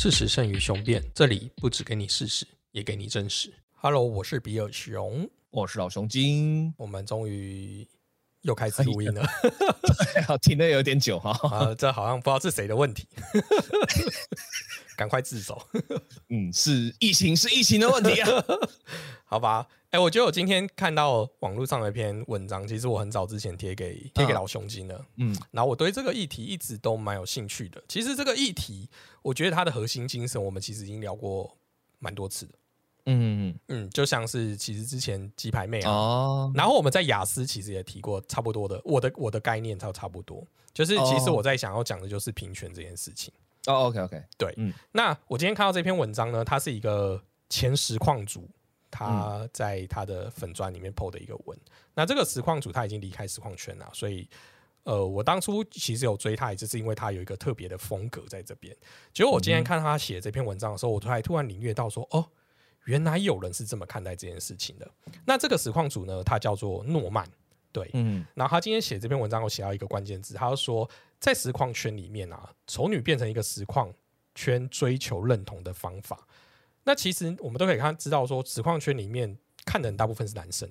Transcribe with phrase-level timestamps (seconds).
[0.00, 3.52] 事实胜于雄辩，这里不只给你事实，也给你真实。
[3.72, 7.84] Hello，我是比尔熊，我是老熊精，我们终于
[8.42, 9.28] 又开始录音了，
[10.40, 11.32] 停的有点久哈。
[11.50, 13.08] 啊，这好像不知道是谁的问题，
[14.96, 15.60] 赶快自首。
[16.28, 18.30] 嗯，是疫情，是疫情的问题啊。
[19.24, 27.82] 好吧，哎，我觉得我今天看到网络上的一篇文章，其实我很早之前贴给贴给老熊精的，嗯，然后我对这个议题一直都蛮有兴趣的。
[27.88, 28.86] 其实这个议题，
[29.22, 31.56] 我觉得它的核心精神，我们其实已经聊过
[32.00, 32.54] 蛮多次的，
[33.06, 43.32] 嗯嗯，就像是其实之前鸡排妹啊，然后我们在雅思其实也提过差不多的，我的我的概念差差不多，就是其实我在想要讲的就是平权这件事情。
[43.66, 48.46] 哦，OK OK，对，嗯，那我今天看到这篇文章呢，它是一个前实况组。
[48.90, 51.58] 他在他的粉砖里面 PO 的一个文，
[51.94, 54.28] 那这个实况组他已经离开实况圈了，所以
[54.84, 58.74] 呃，我当初其实有追他，也就是因为他有一个特别的风格在这边。
[59.12, 62.26] 结果我今天看他写这篇文章的时候，我突然突然领略到说，哦，
[62.86, 64.90] 原来有人是这么看待这件事情的。
[65.26, 67.26] 那这个实况组呢，他叫做诺曼，
[67.70, 70.88] 对，嗯，然后他今天写这篇文章，我写到一个关键字，他就说
[71.20, 73.92] 在实况圈里面啊，丑女变成一个实况
[74.34, 76.26] 圈追求认同的方法。
[76.88, 79.36] 那其实我们都可以看知道，说实况圈里面
[79.66, 80.66] 看的人大部分是男生，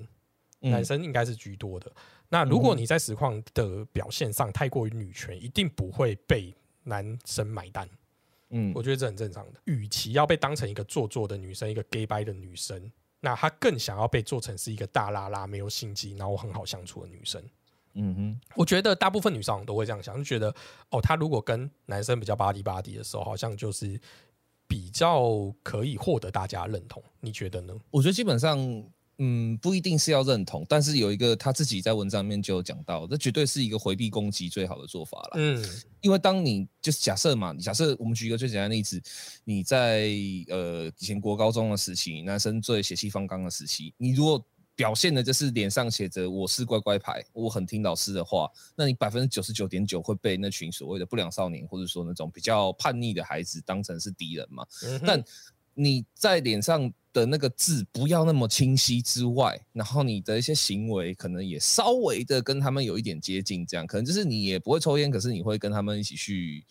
[0.61, 1.91] 男生应该是居多的。
[2.27, 6.51] 那如果你在实况的表现上太过于女权，一定不会被
[6.85, 7.88] 男生买单。
[8.49, 9.59] 嗯，我觉得这很正常的。
[9.65, 17.39] 与其要被当成一个做作的女生，一个 gay 白的女生，那她更想要被做成是一个大拉拉、没有心机，然后很好相处的女生。
[17.93, 20.51] 嗯哼，我觉得大部分女生都会这样想，就觉得
[20.89, 24.01] 哦，她如果跟男生比较巴迪巴迪的时候，好像就是。
[24.67, 27.73] 比较可以获得大家认同，你觉得呢？
[27.89, 28.59] 我觉得基本上，
[29.19, 35.31] 嗯，不一定是要认同，但是有一个他自己在文章里面就有讲到，这绝对是一个回避攻击最好的做法了。
[35.35, 35.65] 嗯，
[36.01, 39.01] 因为当你就是假设嘛，假设我们举一个最简单的例子，
[39.43, 40.09] 你在
[40.49, 44.44] 呃以前国高中的时期，男生最血气方刚的时期，你如果
[44.77, 54.63] 表现的就是脸上写着“我是乖乖牌，我很听老师的话”，那你百分之九十九点九会被那群所谓的不良少年，或者说那种比较叛逆的孩子当成是敌人嘛？
[55.03, 55.21] 但
[55.73, 66.63] 你在脸上的那个字不要那么清晰之外，然后你的一些行为可能也稍微的跟他们有一点接近，这样可能就是你也不会抽烟，可是你会跟他们一起去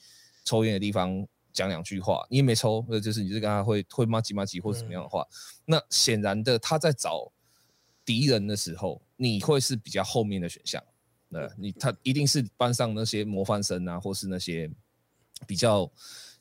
[0.45, 2.25] 抽烟的地方讲两句话。
[2.31, 5.27] 你也没抽，那就是你是跟他会会骂鸡骂鸡或者什么样的话。
[5.65, 7.33] 那显然的他在找。
[8.07, 10.83] 敌人的时候，你会是比较后面的选项。
[11.29, 14.71] 那你他一定是班上那些模范生啊，或是那些
[15.47, 15.91] 比较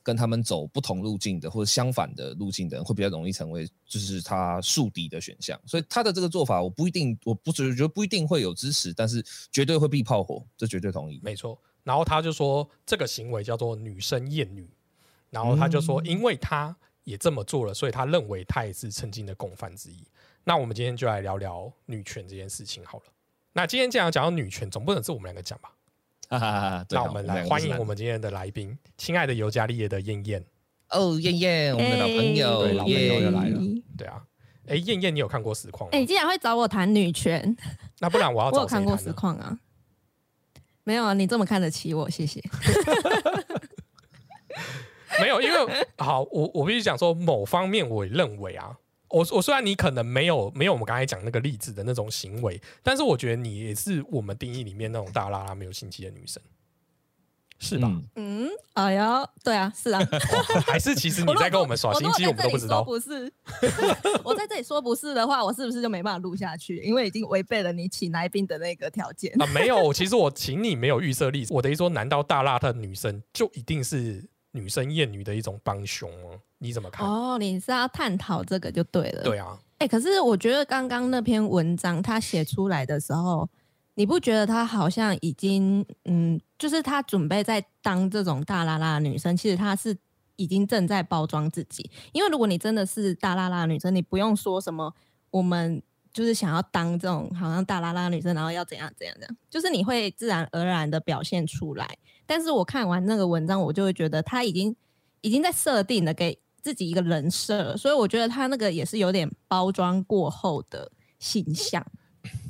[0.03, 5.59] 跟他们走不同路径的，或者相反的路径的人，会比较容易成为就是他树敌的选项。
[5.65, 11.19] 所以他的这个做法，我不一定，我不觉得不一定会有支持，但是绝对会避炮火，这绝对同意。
[11.23, 11.59] 没错。
[11.83, 14.69] 然后他就说这个行为叫做女生厌女，
[15.31, 20.03] 然后他就说，因为他也这么做了，所以他认为他也是曾经的共犯之一。
[20.45, 23.03] 那我们今天就来聊聊女权这件事情好了。
[23.51, 25.71] 那今天既然讲到女权，总不能是我们两个讲吧？
[26.89, 30.45] 那我们来欢迎我们今天的来宾，亲爱的尤加利叶的燕燕。
[30.89, 33.59] 哦，燕燕，我们的老朋友，对，老朋友又来了。
[33.97, 34.23] 对啊，
[34.67, 35.97] 哎，燕燕，你有看过实况吗？
[35.97, 37.57] 哎，你竟然会找我谈女权？
[37.99, 39.57] 那不然我要 我有看过实况啊。
[40.83, 42.39] 没有啊，你这么看得起我，谢谢。
[45.19, 48.77] 没有，因为好，我我必须讲说，某方面我认为啊。
[49.15, 56.43] 我我虽然你可能没有没有我们刚才讲那个例子的那种行为，但是我觉得你也是我们定义里面那种大拉拉没有心机的女生，
[57.57, 57.89] 是吧？
[58.15, 60.01] 嗯，哎呀，对啊，是啊，
[60.67, 62.83] 还是其实你在跟我们耍心机，我们都不知道。
[62.83, 63.31] 不是，
[64.21, 66.79] 我在这里说不是的话，我是不是就没办法录下去？
[66.79, 69.47] 因为已经违背了你请来宾的那个条件啊。
[69.47, 71.53] 没有，其实我请你没有预设例子。
[71.53, 76.41] 我的意思说，难道大辣的女生就一定是女生厌女的一种帮凶吗？
[76.59, 77.07] 你怎么看？
[77.07, 79.23] 哦，你是要探讨这个就对了。
[79.23, 83.47] 对啊，哎，可是我觉得刚刚那篇文章他写出来的时候，
[83.95, 89.95] 你不觉得他好像已经，嗯，就是他准备在当这种大拉拉的女生，其实他是
[90.37, 91.89] 已经正在包装自己。
[92.13, 94.93] 因为如果你真的是大拉拉的女生，你不用说什么，
[95.31, 95.83] 我们
[96.13, 101.97] 就是想要当这种好像大拉拉女生，然后要怎样怎样怎样，就是你会自然而然的表现出来。
[102.25, 104.75] 但是我看完那个文章，我就会觉得他已经
[105.19, 106.39] 已经在设定了给。
[106.65, 111.85] 自己一个人设，所以我觉得他那个也是有点包装过后的形象。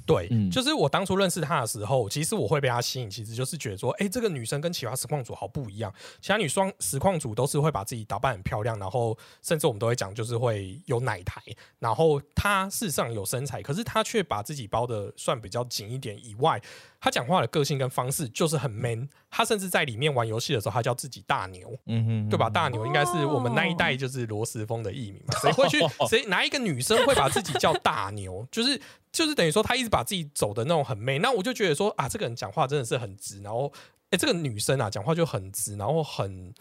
[0.06, 5.92] 对，就是我当初认识她的时候，其实我会被她吸引，其实就是觉得说，哎，这个女生跟其他实况组好不一样。
[6.22, 11.42] 其他女双实况组都是会把自己打扮很漂亮，然后甚至我们都会讲，就是会有奶台。
[11.80, 16.16] 然后她事实上有身材，可是她却把自己包的算比较紧一点。
[16.24, 16.62] 以外，
[17.00, 19.10] 她讲话的个性跟方式就是很 man。
[19.30, 22.50] 她甚至在里面玩游戏的时候，她叫自己大牛，嗯哼，对吧？
[22.50, 25.38] 大牛应该是我们那一代就是罗斯峰的艺名嘛？
[25.42, 25.80] 谁会去？
[26.07, 28.48] 谁哪一个女生会把自己叫大牛？
[28.50, 28.80] 就是
[29.12, 31.21] 就是等于说，她一直把自己走的那种很 man。
[31.21, 33.42] 那我就觉得说啊，这个人讲话真的是很直。
[33.42, 33.71] 然后，
[34.09, 36.53] 哎，这个女生啊，讲话就很直，然后很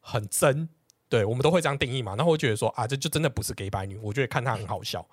[0.00, 0.68] 很真。
[1.08, 2.16] 对我们都会这样定义嘛？
[2.16, 3.96] 然后我觉得说啊，这就真的不是 gay 白女。
[4.02, 5.06] 我觉得看她很好笑。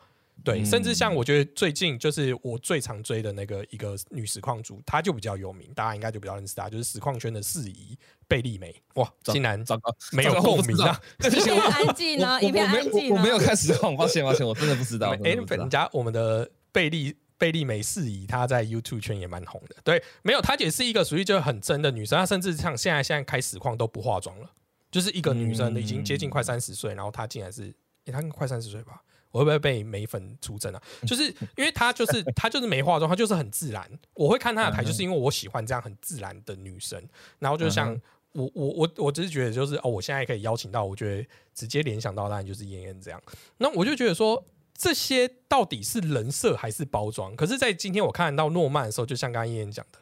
[0.43, 7.97] 对，甚至像我觉得最近就是我最常追的那个一个女实况主，她就比较有名，大家应该就比较认识她，就是实况圈的四姨
[8.27, 8.75] 贝利梅。
[8.95, 9.63] 哇，竟然
[10.11, 10.99] 没有共鸣啊！
[11.19, 13.09] 一片安静啊，一片安静。
[13.09, 15.15] 我没有看实况，抱歉抱歉，我真的不知道。
[15.23, 19.75] 哎，人家我们的贝利贝利梅四姨，她在 YouTube 圈也蛮红的。
[19.83, 24.49] 对，没有，她也是一个属于就很真的女生，她甚至像现在现在开实况都不化妆了，
[24.91, 27.73] 就是一个女生已经接近快三十岁，然后她竟然是，
[28.05, 29.01] 她快三十岁吧。
[29.29, 30.81] 我会不会被美粉出征啊？
[31.05, 31.25] 就是
[31.57, 33.87] 因为她就是 她就是没化妆，她就是很自然。
[34.13, 36.99] 我会看她的台，就是因为我喜欢这样很自然的女生。
[37.37, 37.99] 然后就像
[38.31, 43.21] 我我我我只是觉得就是哦，我现在可以邀请到，我觉得直接联想到当然就是妍妍这样。
[43.57, 44.41] 那我就觉得说
[44.77, 47.35] 这些到底是人设还是包装？
[47.35, 49.99] 可是，在今天我看到诺曼的时候，就像刚刚燕燕讲的，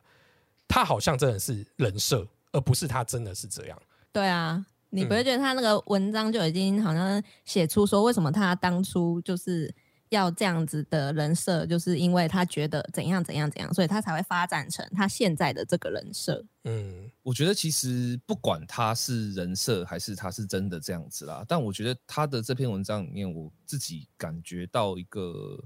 [0.67, 3.81] 他好像真的是人设，而不是他真的是这样。
[4.11, 4.65] 对啊。
[4.91, 9.73] 你不会觉得他那个文章就已经好像写出说，为什么他当初就是
[10.15, 16.43] 要这样子的人设，就是因为他觉得怎样怎样怎样，所以他才会发展成他现在的这个人设。
[16.63, 25.63] 嗯，我觉得其实不管他是人设还是他是真的这样子啦，但我觉得他的这篇文章里面，我自己感觉到一个。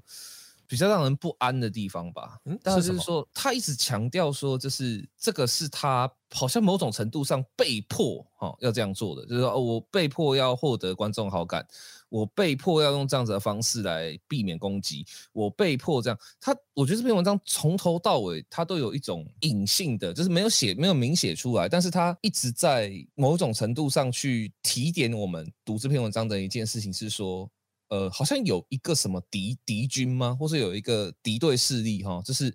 [0.69, 11.67] 比较让人不安的地方吧，嗯，就是说他一直强调说，就是这个是他好像某种程度上被迫哈要这样做的，就是说我被迫要获得观众好感，
[12.07, 16.19] 我被迫要用这样子的方式来避免攻击，我被迫这样。
[16.39, 27.49] 他我觉得这篇文章从头到尾他都有一种隐性的，就是没有写没有明写出来，但是他一直在某种程度上去提点我们读这篇文章的一件事情是说。
[27.89, 30.35] 呃，好像有一个什么敌敌军吗？
[30.39, 32.21] 或是有一个敌对势力哈？
[32.23, 32.53] 就是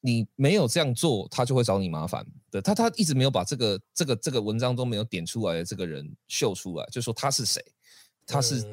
[0.00, 2.60] 你没有这样做，他就会找你麻烦对。
[2.60, 7.60] 他他一直没有把这个这个这个文章中没有点出来的这个人秀出来，就说他是谁，
[8.26, 8.64] 他是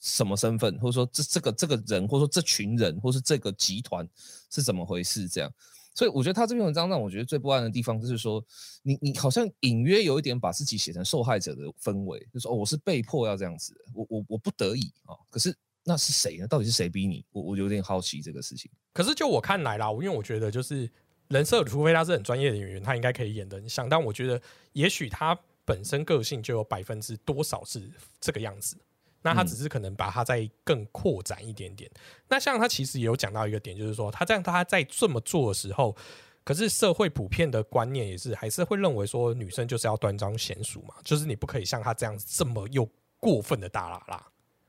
[0.00, 4.08] 什么身份，或者说这这个这个人，或者说这群人，或是这个集团
[4.50, 5.28] 是怎么回事？
[5.28, 5.52] 这样。
[6.00, 8.42] 所以我觉得他这篇文章让我觉得最不安的地方，就是说，
[8.82, 15.12] 你你好像隐约有一点把自己写成受害者的氛围，就说哦，我是被迫要这样子，我我我不得已啊。
[15.28, 15.54] 可是
[15.84, 16.46] 那是谁呢？
[16.46, 17.22] 到底是谁逼你？
[17.32, 18.70] 我我有点好奇这个事情。
[18.94, 20.90] 可是就我看来啦，因为我觉得就是
[21.28, 23.86] 人设，除非他是很专业的演员，他应该可以演的很像。
[23.86, 24.40] 但我觉得
[24.72, 28.74] 也许他本身个性就有百分之多少是这个样子。
[29.22, 31.90] 那他只是可能把它再更扩展一点点。
[32.28, 35.96] 那像他其实也有讲到一个点，就是说他这样他在这么做的时候，
[36.44, 42.88] 可是社会普遍的观念也是还是会认为说女生就是要端庄娴熟嘛，就是你不可以像他这样子这么又
[43.18, 44.26] 过分的大啦啦。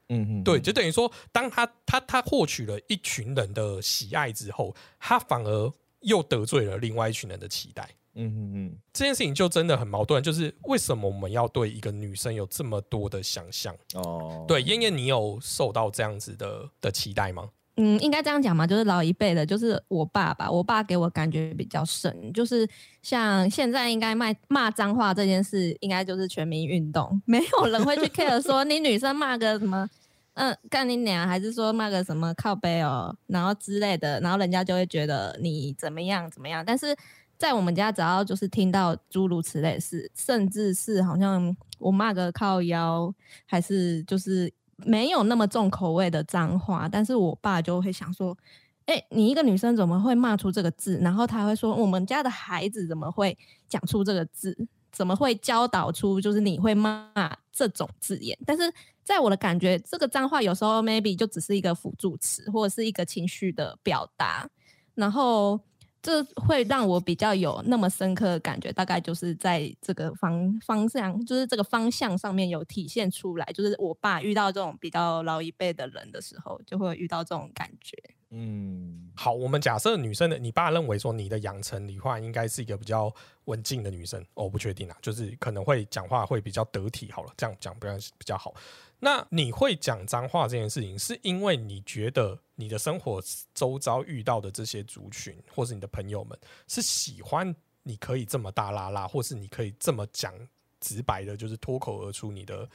[0.09, 7.89] 嗯嗯，对，就等于说，当他他他获取了一群人的喜爱之后，他反而又得罪了另外一群人的期待。
[8.15, 13.73] 嗯嗯嗯，这件事情就真的很矛盾，就是为什么我们要对一个女生有这么多的想象？
[13.93, 17.49] 哦，对，燕燕，你有受到这样子的的期待吗？
[17.77, 22.67] 嗯，应该这样讲嘛，就是老一辈的，就是我爸爸，我爸给我感觉比较深，就是
[23.01, 29.89] 像现在应该骂骂脏话这件事，应该就是全民运动，没有人会去 care 说你女生骂个什么，
[30.35, 36.93] 嗯，干你娘，还是说骂个什么靠背哦，然后之类的，然后人家就会觉得你怎么样怎么样，但是。
[37.41, 43.11] 在我们家，只要就是听到诸如此类事，甚至是好像我骂个靠腰，
[43.47, 44.53] 还是就是
[44.85, 48.37] 没有那么重口味的脏话，但是我爸就会想说
[48.85, 53.35] ：“哎，你一个女生怎么会骂出这个字？”然后他会说：“我们家的孩子怎么会
[53.67, 54.55] 讲出这个字？
[54.91, 57.11] 怎么会教导出就是你会骂
[57.51, 58.71] 这种字眼？”但是
[59.03, 64.47] 在我的感觉，这个脏话有时候 maybe 就只是一个辅助词，或者是一个情绪的表达，
[64.93, 65.59] 然后。
[66.01, 73.45] 这会让我比较有那么深刻的感觉，大概就是在这个方方向，就是这个方向上面有体现出来。
[73.53, 77.95] 就是我爸遇到这种比较老一辈的人的时候，就会遇到这种感觉。
[78.31, 83.13] 嗯，好，我们假设女生的，你爸认为说你的养成理化应该是一个比较
[83.45, 87.11] 文静的女生，我不确定啊，就是可能会讲话会比较得体。
[87.11, 88.53] 好了，这样讲不然比较好。
[89.01, 93.21] 那你会讲脏话这件事情，是因为你觉得你的生活
[93.53, 97.53] 周遭遇到的这些族群，或是你的朋友们是喜欢
[97.83, 100.33] 你可以这么大拉拉，或是你可以这么讲
[100.79, 102.69] 直白的，就是脱口而出你的。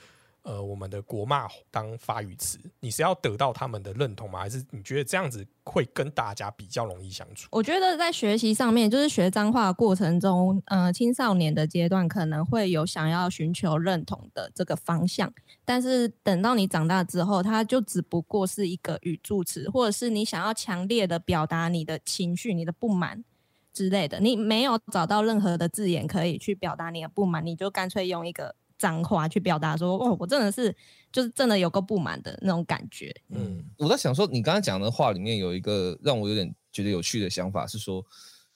[0.47, 4.39] 呃，我们的国骂当发语词，你是要得到他们的认同吗？
[4.39, 7.49] 还是你觉得这样子会跟大家比较容易相处？
[7.51, 15.33] 我觉得在学习上面，就是学脏话过程中，呃，青少年的阶段可能会有想要寻求认同的这个方向，
[15.65, 23.25] 但是等到你长大之后，它就只不过是一个语助词，或者是你想要强烈的表达你的情绪、你的不满
[23.73, 28.55] 之类的，你没有找到任何的字眼可以去表达你的不满，你就干脆用一个。
[28.79, 30.75] 脏话去表达说哦，我真的是
[31.11, 33.15] 就是真的有个不满的那种感觉。
[33.31, 38.05] 嗯，我在想说，你刚刚讲的话里面有一个让我有点觉得有趣的想法是说，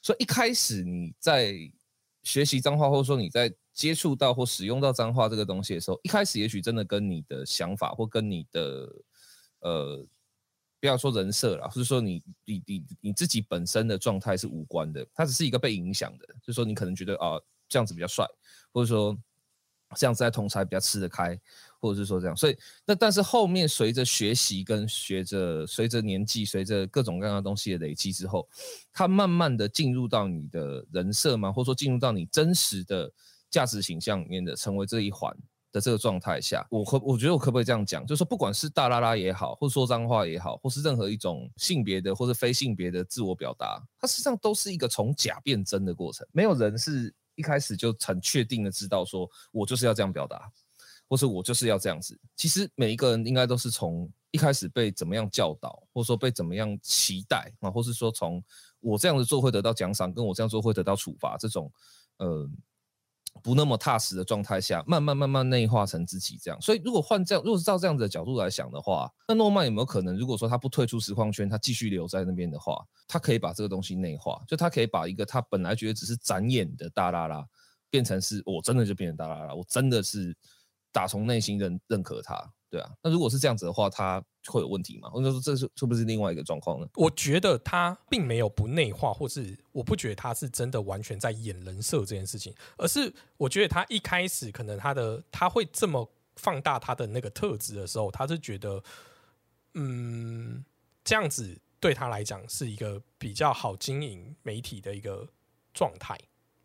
[0.02, 1.54] 说一开始你在
[2.22, 8.92] 学习脏话，或者说你在接触到或使用到脏话这个东西的时候，一开始也许真的跟你的想法或跟你的
[9.60, 10.06] 呃，
[10.78, 18.26] 不要说人设啦，或者说你你你你自己本身的状态是无关的，它只是一个被影响的，就是说你可能觉得啊这样子比较帅，
[18.70, 19.16] 或者说。
[19.96, 21.36] 这样子在同才比较吃得开，
[21.80, 22.56] 或者是说这样，所以
[22.86, 28.48] 那但是后面随着学习跟学着随着年纪随着各种各样的东西的累积之后，
[28.92, 33.10] 它慢慢的进入到你的人设嘛，或者说进入到你真实的
[33.50, 35.36] 价值形象里面的成为这一环
[35.72, 47.12] 的这个状态下，我可我觉得我可不可以这样讲，就是说不管是大拉拉也好，或者说脏话也好，或是任何一种性别的或者非性别的自我表达，它实际上都是一个从假变真的过程，没有人是。
[47.34, 50.50] 一开始就很确定的知道，说我就是要这样表达，
[51.08, 52.18] 或是我就是要这样子。
[52.36, 58.42] 其实每一个人应该都是从一开始被怎么样教导，或者说被怎么样期待啊，或是说从
[58.80, 61.72] 我这样子做会得到奖赏，跟我这样做会得到处罚这种，
[62.18, 62.48] 呃。
[63.42, 66.60] 不那么踏实的状态下，慢慢慢慢内化成自己这样。
[66.60, 77.46] 所以，如果换这样，如果是照这样子的角度来想的话，那诺曼有没有可能，如果说他不退出实况圈，他继续留在那边的话，他可以把这个东西内化，就他可以把一个他本来觉得只是展演的大拉拉，
[77.88, 80.36] 变成是我真的就变成大拉拉，我真的是
[80.92, 82.52] 打从内心认认可他。
[82.70, 85.10] 对啊，那如果是这样子的话，他会有问题吗？
[85.10, 86.86] 或者说这是是不是另外一个状况呢？
[86.94, 98.80] 我觉得他并没有不内化，或是我不觉得他是真的完全在演人设这件事情，而是我觉得他一开始可能他的他会这么放大他的那个特质的时候，他是觉得
[99.74, 100.64] 嗯
[101.02, 105.28] 这样子对他来讲是一个比较好经营媒体的一个
[105.74, 106.16] 状态，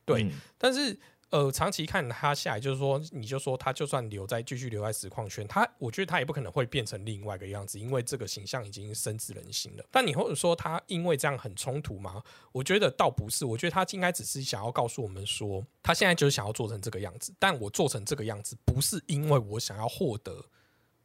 [0.06, 1.00] 对，但是。
[1.36, 9.84] 呃，长期看他下来，就是说，你就说他就算留在继续留在实况圈，他我觉得他也不可能会变成另外一个样子，因为这个形象已经深植人心了。
[9.92, 12.24] 但你或者说他因为这样很冲突吗？
[12.54, 17.36] 我觉得倒不是，我觉得他应该只是想要告诉我们说，他现在就是想要做成这个样子。
[17.38, 20.42] 但我做成这个样子，不是因为我想要获得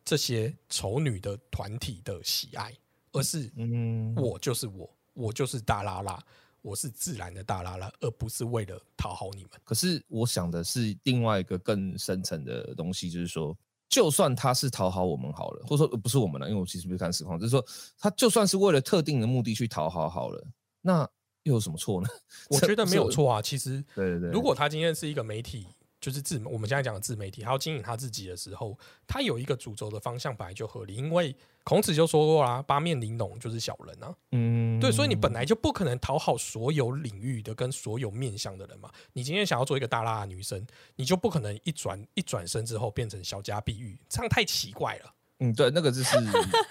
[0.05, 2.73] 这些丑女的团体的喜爱，
[3.11, 6.23] 而是嗯，我就是我，我就是大拉拉。
[6.63, 9.53] 我是自然的大拉拉，而不是为了讨好你们。
[9.65, 13.57] 可是我想的是另外一个更深层的东西，就是说，
[13.89, 17.65] 就算他是讨好我们好了，或者说不是我们了，因为我其实不是看实况，就是说，
[17.99, 20.47] 他就算是为了特定的目的去讨好好了，
[20.81, 21.09] 那
[21.45, 22.09] 又有什么错呢？
[22.51, 23.41] 我觉得没有错啊。
[23.41, 25.67] 其实，对对对，如果他今天是一个媒体。
[26.01, 34.15] 就是自我们现在讲的自媒体，他要经营他自己的时候，他有一个主轴的方向本来就合理，因为孔子就说过啦，八面玲珑就是小人啊。
[34.33, 38.91] 嗯，对，所以你本来就不可能讨好所有领域的跟所有面向的人嘛。
[39.13, 40.67] 你今天想要做一个大辣的女生，
[40.97, 45.15] 你就不可能一转一转身之后变成小家碧玉，这样太奇怪了。
[45.41, 46.17] 嗯，对，那个就是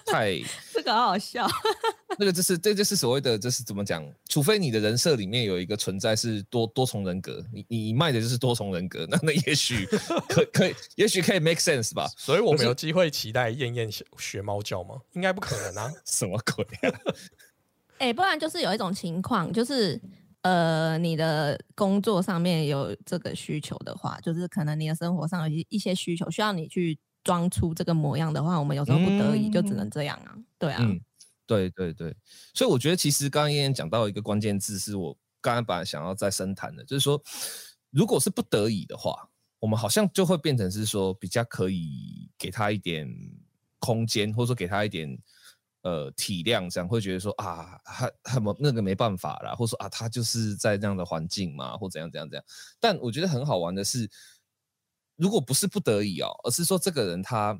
[0.06, 0.40] 太
[0.74, 1.48] 这个好好笑。
[2.18, 4.04] 那个就是，这就是所谓的，就是怎么讲？
[4.28, 9.86] 除非你的人设里面有一个存在是多多重人格，你你卖的就是多重人格，那那也许
[10.30, 12.08] 可可以，也许可以 make sense 吧。
[12.18, 14.96] 所以我们有机会期待燕燕学猫叫吗？
[15.14, 15.92] 应该不可能啊！
[16.06, 17.00] 什么鬼啊？
[18.00, 20.00] 哎，不然就是有一种情况，就是
[20.42, 30.36] 呃，你的工作上面有这个需求的话，就是可能你的生活上有一一些需求需要你去装出这个模样的话，我们有时候不得已就只能这样啊。
[30.58, 30.82] 对啊。
[31.48, 32.16] 对对对，
[32.54, 37.20] 所以我觉得其实刚刚燕燕讲到一个关键字，是我刚刚本来想要再深谈的，就是说，
[37.90, 43.10] 如果是不得已的话，我们好像就会变成是说比较可以给他一点
[43.80, 45.18] 空间，或者说给他一点
[45.82, 52.46] 呃体谅，这样会觉得说啊，他他们那个没办法啦，或者说啊，他就是在这样的环境嘛，或怎样怎样怎样。
[52.80, 54.08] 但我觉得很好玩的是，
[55.20, 57.56] 如果不是不得已哦，而是说这个人他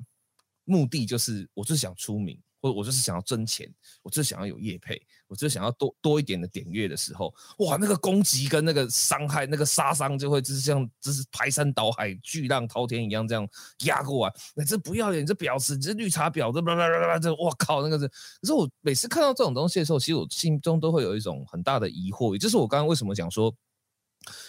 [0.64, 2.42] 目的就是我就是想出名。
[2.62, 3.74] 或者我就是想要挣钱，
[4.04, 13.48] 我就是想要有业配，我就是想要多多一点的点阅的时候，哇，那个攻击跟那个伤害，那个杀伤就会就是像就是排山倒海、巨浪滔天一样这样
[13.86, 14.34] 压过来。
[14.54, 18.10] 那这不要脸，这婊子，这绿茶婊，这叭叭叭叭，这我靠，那个是。
[18.10, 23.56] 可是我每次看到这种东西的时候，其实我心中都会有一种很大的疑惑，也就是我刚刚为什么讲说，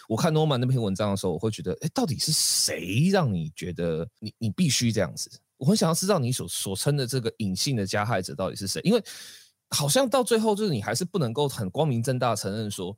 [0.08, 5.30] 我看诺曼那篇文章的时候，我会觉得，哎，到底是谁让你觉得你你必须这样子？
[5.56, 9.04] 我很想要知道你所所称的这个隐性的加害者到底是谁，因为
[9.68, 12.96] 好像到最后就是你还是不能够很光明正大承认说，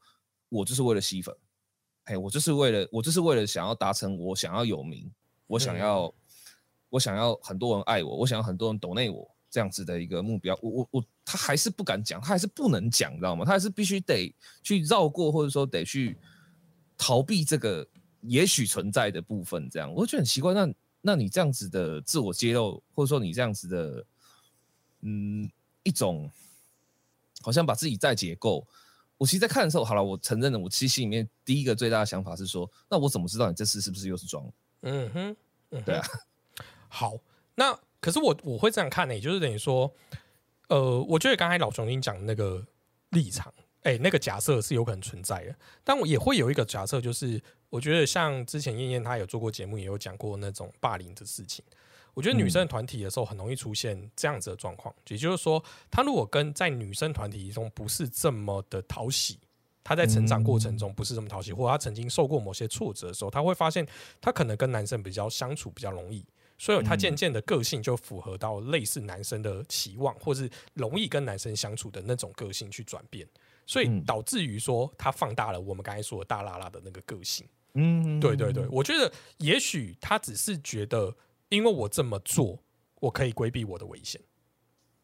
[0.48, 1.34] 我就是为了吸粉，
[2.04, 5.10] 哎，我就是为了我就是为了想要达成我想要有名，
[5.46, 6.14] 我想要
[6.88, 13.44] 我想要很多人爱我，我想要很多人懂内我这样子的一个目标，我我我他还是不敢讲，他还是不能讲，你知道吗？
[13.44, 16.16] 他还是必须得去绕过，或者说得去
[17.02, 17.84] 逃避这个
[18.20, 20.72] 也许存在的部分，这样我觉得很奇怪，那。
[21.04, 24.06] 那你这样子的自我揭露，或者说你这样子的，
[25.00, 25.50] 嗯，
[25.82, 26.30] 一种
[27.40, 28.64] 好像把自己再解构。
[29.18, 34.48] 我其实，在看的时候，好了，我承认了，我其实心里面第一个最大的想法是说，那我怎么知道你这次是不是又是装？
[34.82, 35.36] 嗯哼，
[35.84, 36.06] 对啊。
[36.88, 37.18] 好，
[37.56, 39.92] 那可是我我会这样看呢，也就是等于说，
[40.68, 42.64] 呃，我觉得刚才老熊您讲的那个
[43.10, 43.52] 立场，
[43.82, 47.42] 哎，那个假设是有可能存在的，但我也会有一个假设，就是。
[47.72, 51.64] 我觉得像之前燕燕她有做过节目，也有讲过那种霸凌的事情。
[52.12, 59.38] 我觉得女生团体的时候很容易出现这样子的状况，也就是说，她如果跟在女生团体中不是这么的讨喜，
[59.82, 63.88] 她在成长过程中不是这么讨喜，或者她曾经受过某些挫折的时候，她会发现
[64.20, 66.22] 她可能跟男生比较相处比较容易，
[66.58, 73.26] 所以她渐渐的个性就符合到类似男生的期望，或是容易跟男生相处的那种个性去转变，
[73.72, 77.48] 所以导致于说他放大了我们刚才说的大拉拉的那个个性。
[77.72, 81.16] 嗯，对对对，我觉得也许他只是觉得，
[81.48, 82.62] 因为我这么做，
[83.00, 84.20] 我可以规避我的危险。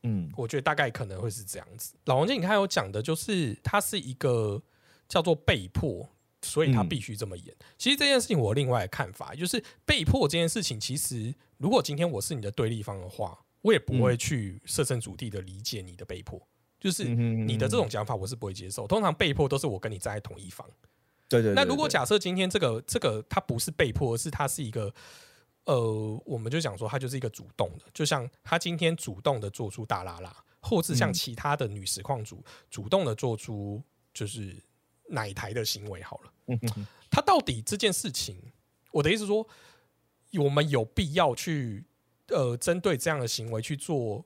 [0.02, 1.94] 嗯，我觉得大概可能会是这样子。
[2.04, 4.62] 老王姐，你看有讲的，就是他是一个
[5.08, 6.06] 叫做被迫，
[6.42, 7.56] 所以他必须这么演。
[7.78, 16.46] 其实这件事情我另外的看法就是，被迫这件事情，其实如果今天我是你的对立方的话，我也不会去设身处地的理解你的被迫，
[16.80, 18.86] 就是你的这种讲法，我是不会接受。
[18.86, 20.64] 通常被迫都是我跟你站在同一方。
[21.28, 24.94] 对对，那如果假设今天这个这个他不是被迫，而是他是一个，
[25.64, 33.82] 呃，我们就讲说他就是一个主动的，就像他今天主动的做出大拉拉，或是像其他的女实况主主动的做出
[34.14, 34.56] 就是
[35.08, 38.40] 奶台的行为，好了，嗯他到底这件事情，
[38.92, 39.46] 我的意思说，
[40.38, 41.84] 我们有必要去
[42.28, 44.24] 呃针对这样的行为去做。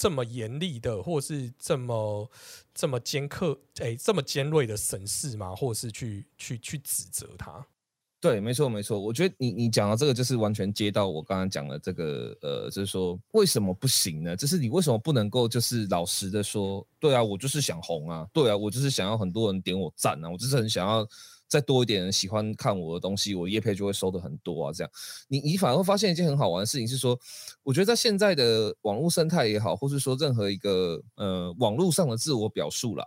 [0.00, 2.30] 这么严厉的，或是这么
[2.74, 5.54] 这么尖刻，哎，这么尖锐的审视吗？
[5.54, 7.66] 或者是去去去指责他？
[8.18, 8.98] 对，没错没错。
[8.98, 14.34] 我觉得你你讲的这个，就是完全接到我刚刚讲的这个，呃，就是说为什么不行呢？
[14.34, 21.06] 就是你为什么不能够就是老实的说，对啊，我就是想红啊，对啊，我就是想要很多人点我赞啊，我就是很想要。
[21.50, 24.72] 再多一点人喜欢看我的东西，我叶配就会收的很多啊。
[24.72, 24.90] 这样，
[25.26, 27.18] 你你反而会发现一件很好玩的事情是说，
[27.64, 33.04] 我觉得在现在的网络生态也好，或是说任何一个呃网络上的自我表述啦，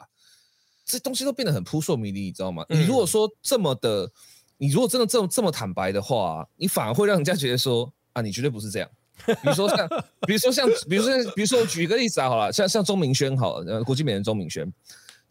[0.86, 2.66] 这东西都变得很扑朔迷离，你知道吗？
[2.68, 4.12] 你如果说这么的，
[4.58, 8.90] 你如果真的这么这么坦白的话，你反而会让人家觉得说啊，你绝对不是这样。
[9.26, 9.88] 比如说像，
[10.28, 14.70] 比如说像，比如说比如说举一个例子啊，好了，像像钟明轩好了，呃，国际美人钟明轩。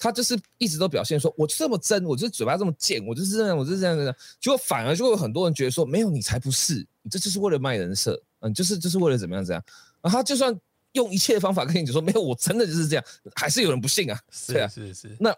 [0.03, 9.65] 他就是一直都表现说，我这么真，我就是嘴巴这么贱，我就是这样，我就是这样的，结果反而就会有很多人觉得说，没有你才不是，你这就是为了卖人设，嗯，就是就是为了怎么样怎样。
[10.01, 10.53] 然后他就算
[10.95, 13.05] 用一切方法跟你讲说，没有，我真的就是这样，
[13.37, 14.21] 还是有人不信啊。
[14.33, 15.17] 是啊，是是。
[15.21, 15.33] 那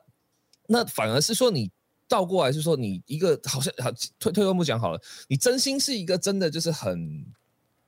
[0.67, 1.71] 那反而是说，你
[2.09, 7.23] 倒过来是说，你一个好像好退退一步讲好了，你真心是一个真的就是很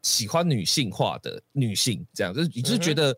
[0.03, 3.17] 喜欢女性化的女性，这样就是你就是觉得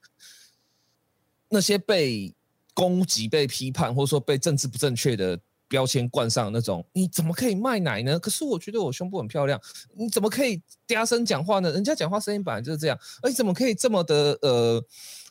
[1.48, 2.32] 那些被。
[2.78, 5.36] 攻击被批判，或者说被政治不正确的
[5.66, 8.16] 标签冠上那种，你怎么可以卖奶呢？
[8.20, 9.60] 可是我觉得我胸部很漂亮，
[9.96, 11.72] 你怎么可以嗲声讲话呢？
[11.72, 14.80] 人家讲话声音本来就是这样，而你怎么可以这么的呃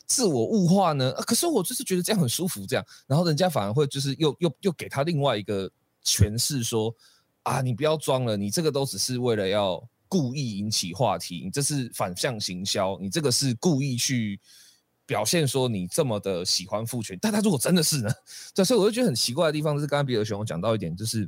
[0.06, 1.10] 自我物化呢？
[1.26, 5.70] 可是我就是觉得这样很舒服，这样，然后人家反而会就是又又又给他另外一个
[6.04, 6.94] 诠释，说
[7.44, 14.38] 啊，你不要装了，你这个都只是为了要故意引起话题，你这是反向行销，你这个是故意去。
[15.08, 18.10] 表现说你这么的喜欢父权，但他如果真的是呢？
[18.54, 21.26] 对，所以我就觉得很奇怪的地方是，刚刚比尔熊讲到一点，就是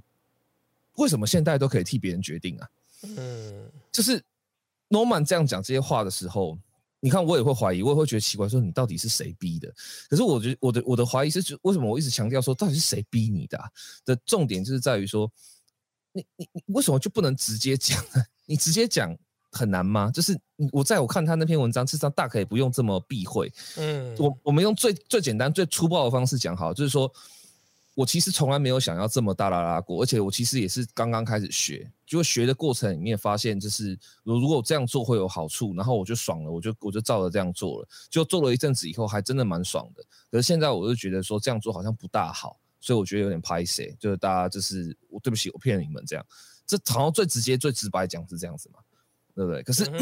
[0.97, 2.69] 为什么现代都可以替别人决定啊？
[3.05, 4.23] 嗯，就是
[4.91, 6.59] Norman 这样讲这些话的时候，
[7.01, 9.75] 你看我也会怀疑，我也会觉得奇怪，说你到底是谁逼的？
[10.11, 13.59] 可是我觉得我的我的怀疑是，为什么我一直强调说到底是谁逼你的？
[14.05, 15.33] 的重点就是在于说，
[16.13, 18.23] 你你你为什么就不能直接讲呢？
[18.45, 19.17] 你直接讲。
[19.51, 20.11] 很难吗？
[20.13, 20.39] 就是
[20.73, 23.53] 我在我看他那篇文章，事实上大可以不用这么避讳。
[23.77, 27.13] 嗯，我我们用最最简单、最粗暴的方式讲好，就是说。
[27.97, 40.03] 我其实从来没有想要这么大拉拉过，而且我其实也是刚刚开始学，就学的过程里面发现，就是如如果这样做会有好处，然后我就爽了，我就我就照着这样做了，就做了一阵子以后，还真的蛮爽的。
[40.31, 46.25] 可是现在我就觉得说这样做好像不大好，所以我觉得有点拍谁，就是大家就是我对不起，我骗你们这样，
[46.65, 48.79] 这好像最直接、最直白讲是这样子嘛，
[49.41, 49.63] 对不对？
[49.63, 49.91] 可是。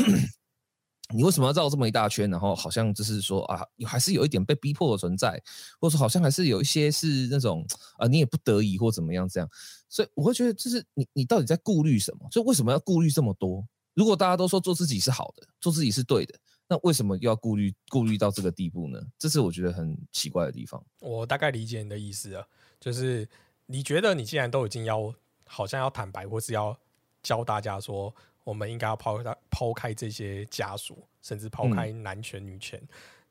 [1.14, 2.31] 你为什么要绕这么一大圈？
[2.31, 5.42] 然后好像就是说啊，还是有一点被逼迫的存在，
[5.81, 7.64] 或者说好像还是有一些是那种
[7.96, 9.48] 啊，你也不得已或怎么样这样。
[9.88, 12.29] 所以我会觉得，就是你你到底在顾虑什么？
[12.31, 13.66] 就为什么要顾虑这么多？
[13.94, 16.35] 如果大家都说做自己是好的，做自己是对的，
[16.68, 19.01] 那为什么又要顾虑顾虑到这个地步呢？
[19.18, 20.85] 这是我觉得很奇怪的地方。
[21.01, 22.44] 我大概理解你的意思啊，
[22.79, 23.27] 就是
[23.64, 25.14] 你觉得你既然都已经要
[25.46, 26.79] 好像要坦白，或是要
[27.22, 28.14] 教大家说。
[28.48, 32.80] 我们应该要抛开抛开这些枷锁，甚至抛开男权女权。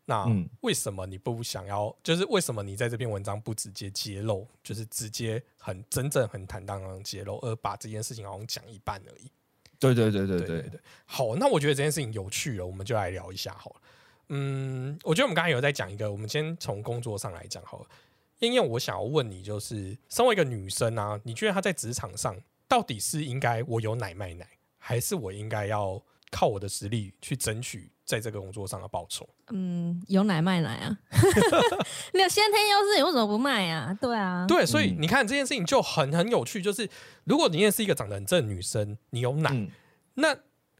[0.06, 0.25] 那
[0.62, 1.93] 为什么你不想要？
[2.03, 4.47] 就是为什么你在这篇文章不直接揭露？
[4.63, 9.32] 就是直接很真正很坦荡荡揭露，而把这件事情好像讲一半而已。
[9.80, 10.80] 对对对对对对。
[11.06, 13.82] 好，那我觉得这件事情有趣了，我们就来聊一下好了。
[14.30, 17.88] 嗯，我觉得我们刚才有在讲一个，我们先从工作上来讲好了。
[18.39, 24.47] 燕燕，我想要问你，就是身为一个女生啊，你觉得她在职场上到底是应该我有奶卖奶？
[24.88, 29.28] 还是我应该要靠我的实力去争取在这个工作上的报酬。
[29.50, 30.97] 嗯，有奶卖奶啊！
[32.13, 33.93] 你 有先天优势，你为什么不卖啊？
[34.00, 36.62] 对啊，对，所以你看这件事情就很很有趣。
[36.62, 36.89] 就是
[37.26, 39.67] 如果你也是一个长得很正的女生，你有奶，
[40.13, 40.34] 那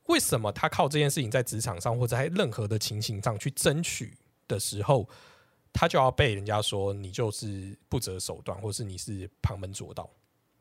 [0.06, 4.18] 为什么她靠这件事情在职场上或者在任何的情形上去争取
[4.48, 5.06] 的时候，
[5.74, 10.10] 他就要被人家说你就是不择手段，或是你是旁门左道？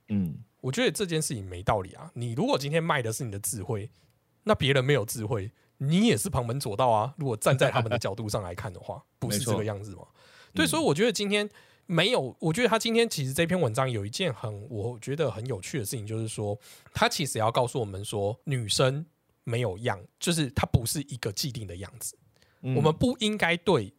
[0.08, 0.36] 嗯。
[0.60, 2.10] 我觉得这件事情没道理啊！
[2.14, 3.90] 你如果今天卖的是你的智慧，
[4.44, 7.14] 那别人没有智慧，你也是旁门左道啊！
[7.18, 10.06] 如果站在他们的角度上来看的话，不是这个样子吗？
[10.54, 11.48] 对，所以我觉得今天
[11.84, 16.58] 没有，我觉得他今天其实这篇文章有一件很我觉得很有趣的事情，就是说
[16.92, 19.04] 他其实要告诉我们说，女生
[19.44, 22.16] 没有样，就是她不是一个既定的样子，
[22.62, 23.92] 我们不应该对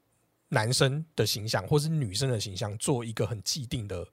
[0.50, 4.06] 男生的形象或是女生的形象做一个很既定的。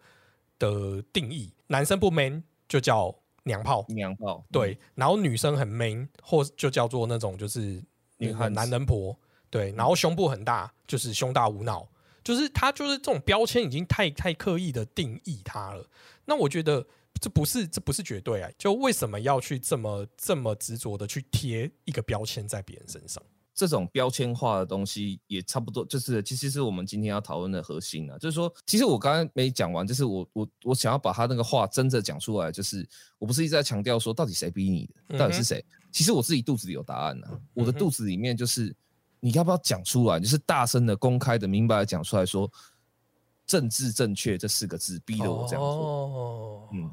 [0.58, 3.14] 的定义，男生不 man 就叫
[3.44, 7.82] 娘炮，娘炮对，然后女生很 man 或就叫做那种就是
[8.18, 9.16] 女很男人婆，
[9.50, 11.86] 对，然后胸部很大就是胸大无脑，
[12.22, 15.86] 就是他就是这种标签已经太太刻意的定义他了。
[16.24, 16.86] 那我觉得
[17.20, 23.22] 这不是这不是绝对啊，就为什么要去这么这么执着的去贴一个标签在别人身上？
[23.54, 28.18] 这种标签化的东西也差不多，就是其实是我们今天要讨论的核心啊。
[28.18, 32.84] 就是说，其实我刚刚没讲完，就是我我我想要把他那个话真的讲出来，就是
[33.18, 35.64] 我不是一直在强调说到底谁逼你的，到底是谁？
[35.92, 37.28] 其实我自己肚子里有答案呢。
[37.52, 38.74] 我的肚子里面就是
[39.20, 42.50] 你要不要讲出来，就是大声的、公开的、明白的讲出来说
[43.46, 46.68] “政治正确”这四个字逼得我这样做。
[46.72, 46.90] 嗯，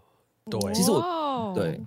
[0.47, 1.81] 对，其实我对。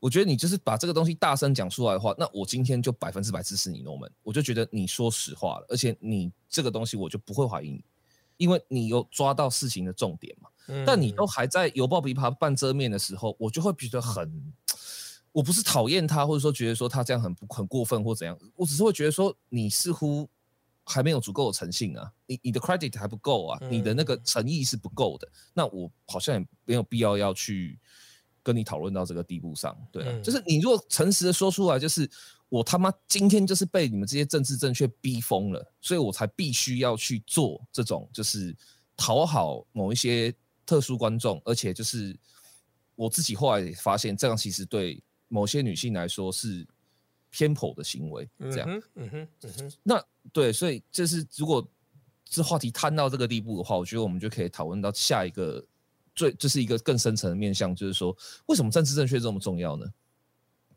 [0.00, 4.10] 我觉得你就是把这个东西大声讲出来的话，那我今天就百分之百支持你，Norman。
[4.22, 7.84] 我就觉得你说实话了，而且你这个东西我就不会怀疑你，
[8.36, 10.48] 因为你有抓到事情的重点嘛。
[10.86, 14.52] 但你都还在犹抱琵琶半遮面的时候，我就会觉得很，
[15.32, 20.28] 我不是讨厌他，或者说觉得说他这样很不很过分或怎样，我只是会觉得说你似乎
[20.84, 25.28] 还没有足够的诚信啊，你你的 credit 还不够啊，你的那个诚意是不够的。
[25.54, 27.76] 那我好像也没有必要要去。
[28.48, 32.10] 跟你讨论到这个地步上，对，就是你如果诚实的说出来，就是
[32.48, 38.56] 我他妈今天就是被你们这些政治正确逼疯了，所以我才必须要去做这种，就是
[38.96, 40.34] 讨好某一些
[40.64, 42.18] 特殊观众，而且就是
[42.94, 46.66] 我自己后来也发现，这样其实对某些女性来说是
[47.28, 51.62] 偏颇的行为，这样，嗯哼，嗯哼，那对，所以就是如果
[52.24, 55.62] 这话题摊到这个地步的话，我觉得我们就可以讨论到下一个。
[56.18, 58.14] 最这是一个更深层的面向，就是说，
[58.46, 59.86] 为什么政治正确这么重要呢？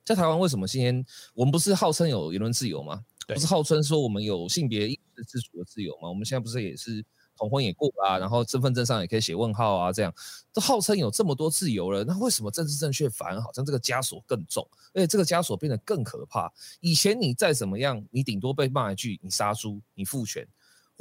[0.05, 3.03] 在台湾，为什么今天我们不是号称有言论自由吗？
[3.27, 6.09] 不是号称说我们有性别意识自主的自由吗？
[6.09, 7.03] 我们现在不是也是
[7.37, 10.13] 同婚也过啊，然后身份证上也可以写问号啊，这样
[10.51, 16.51] 都号称有这么多自由了，那为什么政治正确反而好像这个枷锁更重，而且这个枷锁变得更可怕？
[16.81, 20.45] 以前你再怎么样，你顶多被骂一句你杀猪，你父权，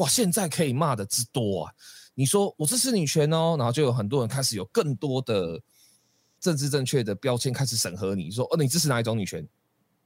[0.01, 1.73] 哇，现在可以骂的之多啊！
[2.15, 5.61] 你说我支持女权哦，然后就有很多人开始有更多的
[6.41, 9.47] 政治正确的标签开始审核你，说哦，你支持哪一种女权？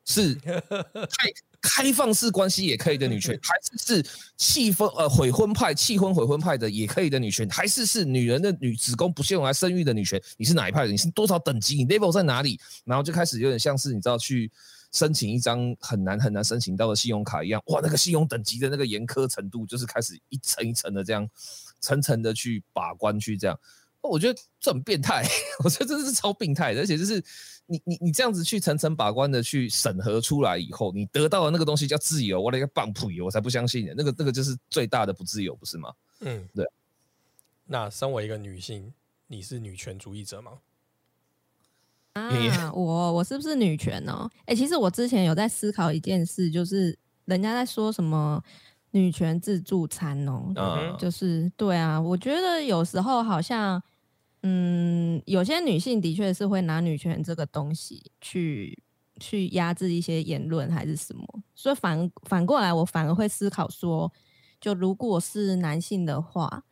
[0.05, 0.35] 是
[1.09, 10.21] 开开放式关系也可以的女权，还是是气氛呃悔婚派、气婚悔婚派的也可以的女权，还是是女人的女子宫不限用来生育的女权？
[10.37, 10.91] 你是哪一派的？
[10.91, 11.77] 你是多少等级？
[11.77, 12.61] 你 level 在哪里？
[12.85, 14.51] 然后就开始有点像是你知道去
[14.95, 21.29] 申请一张很难很难申请到的信用卡一样，哇，那个信用等级的那个严苛程度，就是开始一层一层的这样
[21.81, 23.61] 层层的去把关去这样。
[24.01, 25.27] 我觉得这很变态，
[25.65, 27.23] 我觉得真的是超病态的，而且就是
[27.67, 33.95] 你你你这样子去层层把关的去审核出来以后，你得到的那个东西叫自由，我那个棒扑油，我才不相信呢。
[33.97, 35.93] 那个那个就是最大的不自由，不是吗？
[36.21, 36.65] 嗯，对。
[37.67, 38.93] 那身为一个女性，
[39.27, 40.59] 你是女权主义者吗？
[42.15, 44.29] 啊，我我是不是女权哦？
[44.47, 48.43] 哎，其实我之前有在思考一件事，就是人家在说什么。
[48.97, 50.53] 女权自助餐哦，
[51.01, 53.83] 就是对啊，我觉得有时候好像，
[54.43, 58.81] 嗯，有些女性的确是会拿女权这个东西去
[59.19, 64.13] 去压制一些言论还是什么，所以反反过来，我反而会思考说，
[64.61, 66.63] 就如果是男性的话，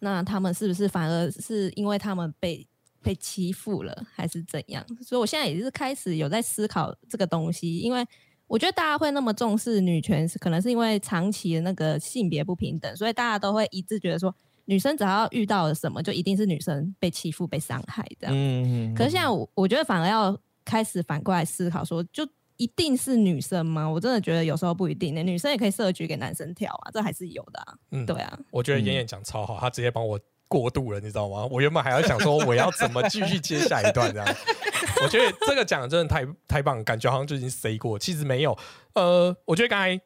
[0.00, 2.66] 那他们是不是反而是因为他们被
[3.02, 4.84] 被欺负了，还是怎样？
[5.02, 8.06] 所以我现在也是开始有在思考这个东西，因为。
[8.50, 14.34] 我觉得大家会那么重视女权，是可能是因为长期的那个性别不平等，所以大家都会一致觉得说，
[14.64, 18.34] 女生只要遇到了什么，就一定是女生被欺负、被伤害这样。
[18.34, 18.94] 嗯嗯。
[18.94, 20.34] 可是现在我我觉得反而要
[20.64, 23.86] 开始反过来思考，说就一定是女生吗？
[23.86, 27.74] 我真的觉得有时候不一定，女生也可以设局给男生跳啊，这还是有的啊。
[27.90, 28.38] 嗯，对啊。
[28.50, 31.46] 我觉得妍妍讲超好，她直接帮我过度了，你知道吗？
[31.50, 34.36] 我原本还要想说我要怎么继续接下一段这样。
[35.02, 38.56] 我觉得这个讲的真的太太棒，感觉好像就已经 say 过，其实没有。
[38.94, 40.00] 呃，我觉得刚才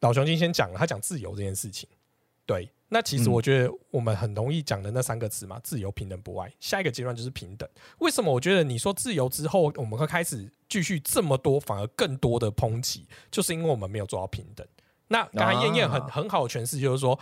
[0.00, 1.88] 老熊今先讲了，他讲自由这件事情。
[2.46, 6.50] 对，那其实我觉得我们很容易讲的那三个词嘛，自由、平等、博爱。
[6.60, 7.68] 下一个阶段就是平等。
[7.98, 8.32] 为什么？
[8.32, 14.66] 我觉得你说自由之后，我们会开始继续这么多，反而更多的抨击，就是因为我们没有做到平等。
[15.08, 17.18] 那刚才燕燕很很好的诠释，就是说。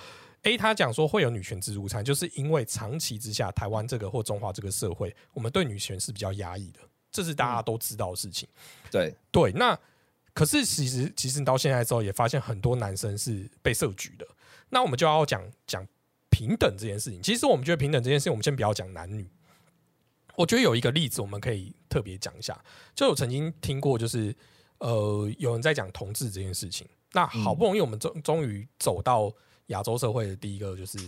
[0.47, 6.79] A 他讲说会有女权自助餐，就是因为长期之下，台湾这个或中华这个社会，我们对女权是比较压抑的，
[7.11, 8.49] 这是大家都知道的事情。
[8.89, 9.77] 对对，那
[10.33, 14.25] 可是其实其实你到现在之后，也发现很多男生是被设局的。
[14.69, 15.85] 那我们就要讲讲
[16.31, 17.21] 平等这件事情。
[17.21, 19.29] 其实我们觉得平等这件事情，我们先不要讲男女。
[20.37, 22.57] 我觉得有一个例子我们可以特别讲一下，
[22.95, 24.33] 就我曾经听过，就是
[24.79, 26.87] 呃有人在讲同志这件事情。
[27.11, 29.35] 那好不容易我们终终于走到。
[29.66, 30.98] 亚洲社会的第一个就是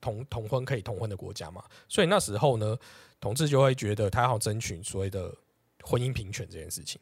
[0.00, 2.76] 同同婚可以同婚的国家嘛，所以那时候呢，
[3.20, 5.34] 同志就会觉得他要争取所谓的
[5.82, 7.00] 婚姻平权这件事情。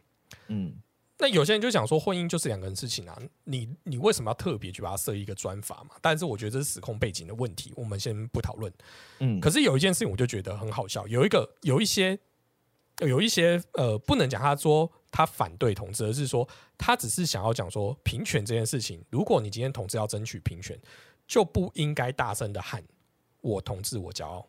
[0.48, 0.74] 嗯，
[1.18, 5.96] 那有些人就想说，婚姻就是两个人事情啊，你你为什么要特别去把它设一个专法嘛？
[6.00, 8.72] 但是我觉得这是时空背景的问题，我们先不讨论。
[9.20, 12.18] 嗯，可是有一件事情我就觉得很好笑，有一个有一些
[13.00, 20.78] 有一些呃，不能讲他说他反对同志，而是说他只是想要讲说平权这件事情，如果你今天同志要争取平权。
[21.28, 22.84] 就不应该大声的喊
[23.42, 24.48] “我同志我骄傲”，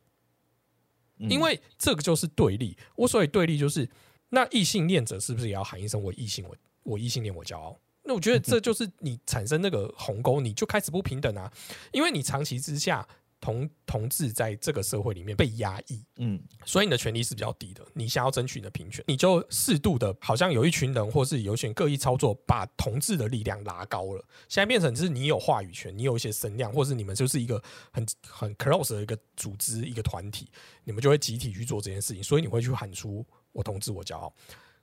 [1.17, 2.77] 因为这个就是对立。
[2.95, 3.89] 我所以对立，就是
[4.29, 7.79] 那异性恋者是不是也要喊一声“我异性我我异性恋我骄傲”？
[8.05, 11.51] 那我觉得这 就是你产生那个鸿沟，你就开始不平等啊，
[11.91, 13.07] 因为你长期之下。
[13.39, 17.85] 同同志在这个社会里面被压抑，嗯，所以你的权利是比较低的。
[17.93, 24.25] 你想要争取你的平权，你就适度的，好像有一群人，或是有一群各意操作，把同志的力量拉高了。
[24.49, 30.49] 现在变成是你有话语权，你有一些声量，或是你们就是一个很很 close 的一个组织、一个团体，
[30.83, 32.23] 你们就会集体去做这件事情。
[32.23, 34.33] 所以你会去喊出“我同志，我骄傲”。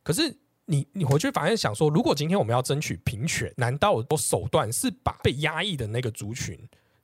[0.04, 0.34] 可是
[0.66, 6.56] 你你回去反而想说，如果今天我们要争取平权，难道我手段是把被压抑的那个族群？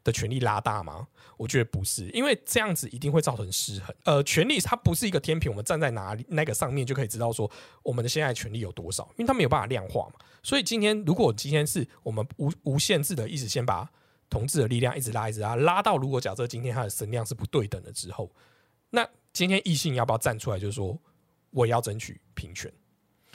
[0.02, 1.06] 的权力拉大吗？
[1.36, 3.94] 我觉得不是，因为这样子一定会造成失衡。
[4.04, 7.50] 呃，权力它不是一个天平，我们站在哪里那个上面就可以知道说
[7.82, 10.14] 我们的现在权力有多少，因为它没有办法量化嘛。
[10.42, 13.88] 所以今天如果今天是我们无无限制的一直先把
[14.28, 18.30] 同志的力量一直拉一直拉，拉到如果假设今天它的声量是不对等的之后，
[18.90, 20.98] 那今天异性要不要站出来，就是说
[21.50, 22.72] 我要争取平权？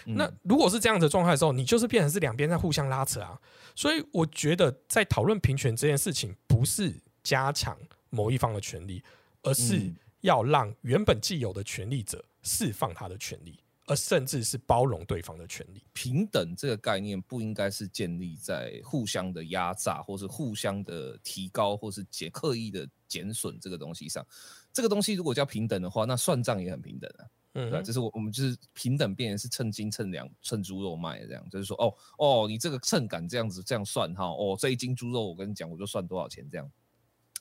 [0.03, 3.39] 那如果是这样的状态的时候，你就是变成是两边在互相拉扯啊。
[3.75, 7.77] 所以我觉得在讨论平权这件事情，不是加强
[8.09, 9.03] 某一方的权利，
[9.41, 15.83] 而是要让原本既有的权利者释放他的权利，而甚至是包容对方的权利。
[15.93, 24.25] 平等这个概念不应该是建立在互相的压榨，或是互相的提高，或是减刻意的减损这个东西上。
[24.71, 27.25] 这个东西如果叫平等的话，那算账也很平等啊。
[27.57, 36.69] 嗯，对，就是我我们就是平等变是称斤称两称猪肉卖这样，就是说哦哦，你这个秤杆这样子这样算哈，哦这一斤猪肉我跟你讲我就算多少钱这样，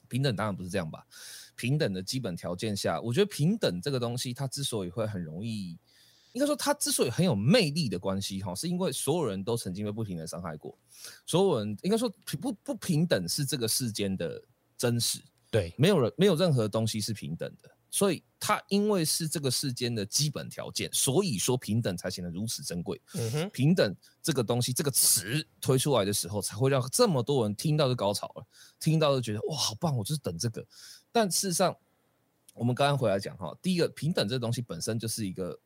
[0.09, 1.05] 平等当然不是这样吧？
[1.57, 5.77] 平等的基本条件下，我觉得平等这个东西它之所以会很容易
[6.33, 10.79] 应该说它之所以很有魅力的关系哈，是因为所有人都曾经被不停的伤害过，
[11.27, 12.09] 所有人应该说
[12.40, 14.40] 不不平等是这个世间的
[14.77, 15.18] 真实，
[15.50, 17.70] 对，没有人没有任何东西是平等的。
[17.94, 23.00] 所以它因为是这个世间的基本条件，所以说平等才显得如此珍贵。
[23.14, 28.44] 嗯哼，平等这个东西，这个词推出来的时候，才会让这么多人听到就高潮了，
[28.80, 29.96] 听到就觉得哇，好棒！
[29.96, 30.66] 我就是等这个。
[31.12, 31.76] 但事实上，
[32.52, 35.57] 我们刚刚回来讲哈，第一个平等这东西本身就是一个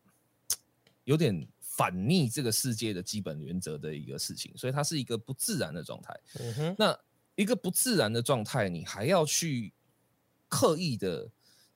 [1.04, 6.14] 有点反逆这个世界的基本原则的一个事情，所以它是一个不自然的状态。
[6.40, 7.00] 嗯哼，那
[7.36, 9.72] 一个不自然的状态，你还要去
[10.50, 11.26] 刻意的。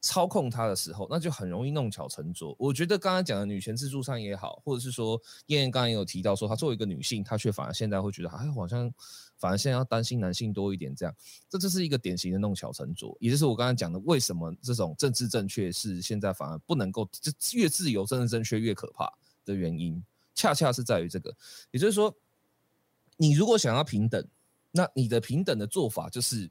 [0.03, 2.55] 操控它的时候，那就很容易弄巧成拙。
[2.59, 8.93] 我觉得刚刚讲的女权自助餐也好，或者是说燕燕刚刚也有提到说，她作为一个女性，她却反而现在会觉得，哎，好像
[9.37, 11.15] 反而现在要担心男性多一点这样。
[11.49, 19.09] 这这是一个典型的弄巧成拙，也就是我刚刚讲的，为什么这种政治正确是现在反而不能够，就越自由政治正确越可怕
[19.45, 20.03] 的原因，
[20.35, 21.33] 恰恰是在于这个。
[21.71, 22.13] 也就是说，
[23.19, 24.27] 你如果想要平等，
[24.73, 26.51] 那你的平等的做法就是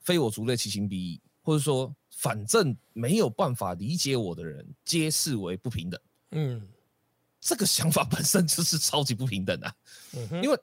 [0.00, 1.94] 非我族类，其心必异，或者说。
[2.18, 6.00] 反正没有办法理解我的人，皆视为不平等。
[6.32, 6.68] 嗯，
[7.40, 9.72] 这个想法本身就是超级不平等啊。
[10.16, 10.58] 嗯因为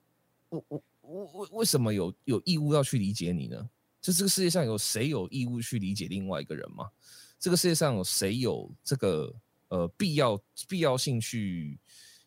[0.50, 3.70] 我我我为为什么有有义务要去理解你呢？
[4.02, 6.90] 就这个世界上有谁有义务去理解另外一个人吗？
[7.40, 9.34] 这个世界上有谁有这个
[9.70, 10.38] 呃必要
[10.68, 11.80] 必要性去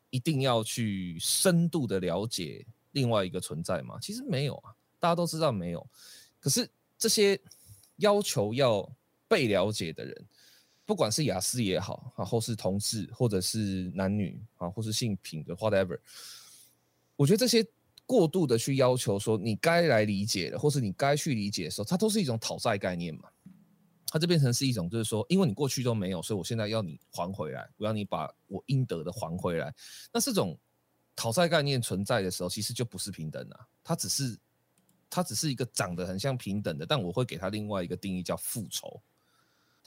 [0.09, 3.99] 一定要去深度的了解另外一个存在吗？
[4.01, 5.87] 其实没有啊，大家都知道没有。
[6.41, 7.39] 可是这些
[7.97, 8.91] 要求要。
[9.29, 10.27] 被了解的人，
[10.85, 15.99] 不管是雅思也好啊，或是同志，或者是男女啊，或是性品的 whatever，
[17.15, 17.67] 我觉得这些
[18.07, 23.29] 过度的去要求说你该来理解的，或是你该去理解的时候，它都是一种讨债概念嘛。
[24.11, 29.71] 它就变成是一种，就是说，因为你过去都没有，所以我现在要你还回来，我要你把我应得的还回来。
[30.11, 30.59] 那这种
[31.15, 34.39] 讨债概念存在的时候，其实就不是平等啊，它只是
[35.11, 38.99] 它只是一个长得很像平等的，但我会给它另外一个定义叫复仇。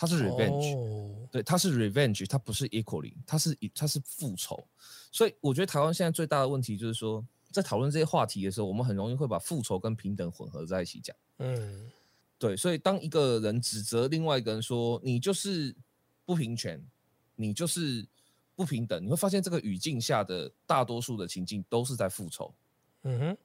[0.01, 4.67] 它是 revenge，对，它是 revenge，它不是 equally，它是它是复仇，
[5.11, 11.15] 所以我觉得台湾现在最大的问题就是说，在讨论这些话题的时候，我们很容易会把复仇跟平等混合在一起讲。
[11.37, 11.91] 嗯，
[12.39, 15.75] 对，所以当一个人指责另外一个人说你就是
[16.25, 16.83] 不平权，
[17.35, 18.03] 你就是
[18.55, 22.51] 不平等，你会发现这个语境下的大多数的情境都是在复仇。
[23.03, 23.37] 嗯哼，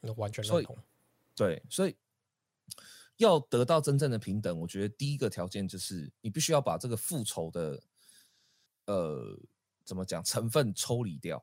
[0.00, 0.74] 嗯，完全认同。
[1.36, 1.94] 对，所以。
[3.20, 7.82] 要得到真正的平等，我觉得第一个条件就是你必须要把这个复仇的，
[8.86, 9.38] 呃，
[9.84, 11.42] 怎么讲成分抽离掉。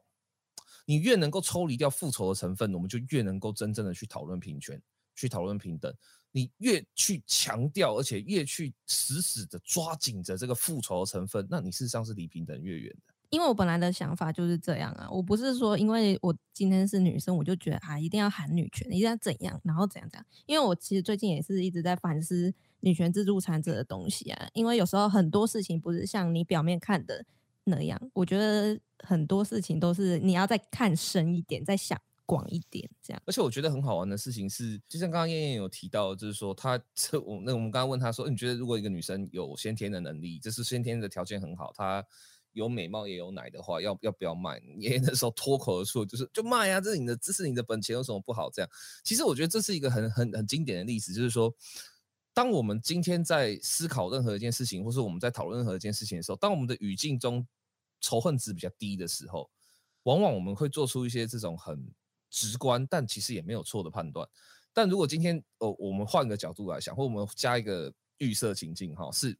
[0.85, 4.81] 你越能够抽离掉复仇的成分，我们就越能够真正的去讨论平权，
[5.15, 5.93] 去讨论平等。
[6.31, 13.13] 你越去强调，而且越去死死的抓紧着这个复仇的成分，那你事实上是离平等越远的。
[13.29, 20.25] 因为我本来的想法就是这样啊，我不是说因为我今天是女生，我就觉得啊一定要喊女权，一定要怎样，然后怎样怎样。
[20.45, 27.25] 因为我其实最近也是一直在反思女权自助餐这个东西啊，因为有时候很多事情不是像你表面看的
[27.65, 33.21] 那样，我觉得很多事情都是你要再看深一点，再想广一点这样。
[33.25, 42.01] 而且我觉得很好玩的事情是，就像刚刚燕燕有提到，就是说她这我那我们刚刚问她说，你觉得如果一个女生有先天的能力，这是先天的条件很好，她。
[42.57, 44.59] 有美貌也有奶的话，要要不要卖？
[44.79, 48.49] 爷爷 那时候脱口而出就是就卖啊，这是你的，这是你的本钱，有什么不好？
[48.49, 48.69] 这样，
[49.03, 51.53] 其实我觉得这是一个很很很经典的例子，就是说，
[52.33, 57.45] 当我们今天在思考任何一件事情，或是我们在讨论任何一件事情的时候，当我们的语境中
[58.01, 59.47] 仇恨值比较低的时候，
[60.03, 61.87] 往往我们会做出一些这种很
[62.29, 64.27] 直观，但其实也没有错的判断。
[64.73, 69.37] 但如果今天哦，我们换个角度来想，或我们加一个预设情境，哈，是。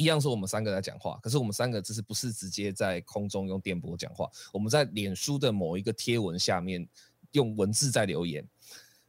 [0.00, 6.88] 一样是我们三个在讲话，可是我们三个只是不是直接在空中用电波讲话，我们在脸书的某一个贴文下面
[7.32, 8.42] 用文字在留言，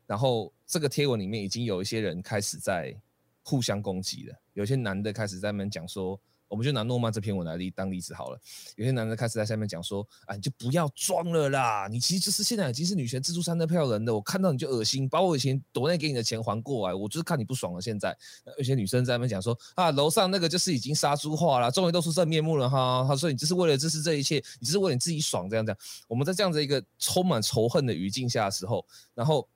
[0.05, 2.93] 然后这个贴文里面已经有一些人开始在
[3.41, 6.19] 互相攻击了，有些男的开始在那边讲说。
[6.51, 8.37] 我们就拿诺曼这篇文来例当例子好了。
[8.75, 11.87] 有些男的开始在下面讲说：“啊，你就不要装了啦！
[11.89, 14.13] 你其实就是现在已经是女权自助餐的票人了。
[14.13, 16.93] 我看到你就恶心，把我以前躲内给你的钱还过来。
[16.93, 17.81] 我就是看你不爽了。
[17.81, 18.13] 现在
[18.57, 23.05] 有些女生在那边讲说：啊，楼上那个就是已经杀猪化了，终于露出真面目了哈。
[23.07, 25.79] 他说你就是为了支持这一切，你只是为了你自己爽这样这样。
[26.09, 28.85] 我们在这样子一个充满仇恨的语境下的时候，
[29.15, 29.47] 然后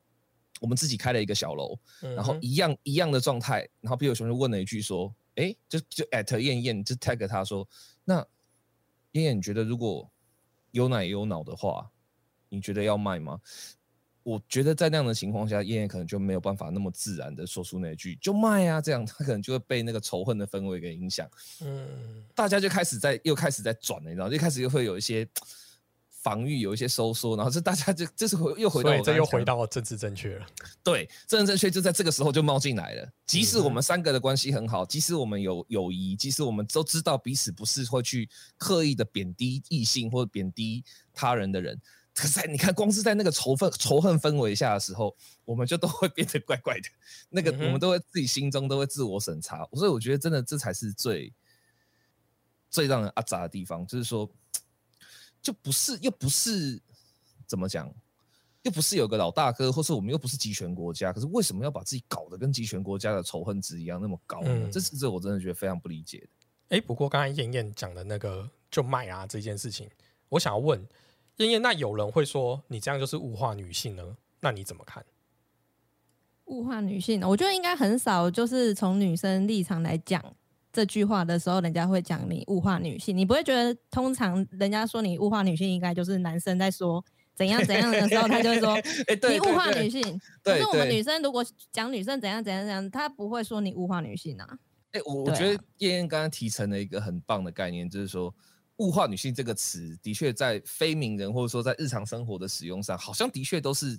[0.61, 5.13] 我们自己开了一个小楼，然后一样一样的状态，然后比尔熊就问了一句说。
[5.35, 7.67] 哎，就就 at 燕燕就 tag 他说，
[8.03, 8.25] 那
[9.11, 10.09] 燕燕，你觉得如果
[10.71, 11.89] 有奶有脑的话，
[12.49, 13.39] 你觉得要卖吗？
[14.23, 21.29] 我觉得在那样的情况下，燕燕可能就没有办法那么自然的说出那句就卖啊，这样他可能就会被那个仇恨的氛围给影响。
[21.61, 25.27] 嗯，大家就开始在又开始在转了，你知道，就开始又会有一些
[26.25, 30.45] 防御，有一些收缩，然后这大家就 这是回又回到这又回到政治正确了。
[30.83, 33.07] 对，政治正确就在这个时候就冒进来了。
[33.27, 38.27] 即使我们三个的关系很好，即使我们有友谊，即使我们都知道彼此不是会去
[38.57, 40.83] 刻意的贬低异性或者贬低
[41.13, 41.79] 他人的人。
[42.15, 46.87] 可是，你看，光是在那个仇恨、仇恨氛围下的时候，我们就都会变得怪怪的。
[47.29, 49.67] 那个，我们都会自己心中都会自我审查。
[49.73, 51.33] 所以，我觉得真的这才是最
[52.69, 54.31] 最让人阿杂的地方，就是说，
[55.45, 56.81] 就不是又不是
[57.45, 57.87] 怎么讲，
[58.63, 61.13] 又不是有个老大哥，或是我们又不是集权国家。
[61.13, 64.67] 可是，为什么要把自己搞得跟集权国家的仇恨值一样那么高呢？
[64.71, 66.27] 这是这我真的觉得非常不理解的。
[66.69, 69.87] 哎，不过刚才燕燕讲的那个就卖啊这件事情，
[70.29, 70.83] 我想要问。
[71.37, 74.17] 燕燕，那有人会说你这样就是物化女性呢？
[74.39, 75.05] 那你怎么看？
[76.45, 80.23] 物化女性，我觉得应该很少，就是从女生立场来讲
[80.75, 83.15] 这句话的时候，人家会讲你物化女性。
[83.15, 87.03] 你不会觉得通常人家说你物化女性，应该就是男生在说
[87.33, 88.75] 怎样怎样的时候，他就会说
[89.31, 90.01] 你物化女性。
[90.43, 94.59] 可是我们女生如果讲女生怎样怎样怎样，他不会说你物化女性啊。
[94.91, 98.33] 哎，我我觉得燕燕刚刚提成了一个很棒的概念，就是说。
[98.79, 103.97] 物化女性这个词，的确在非名人或者说在日常生活的使用上，好像的确都是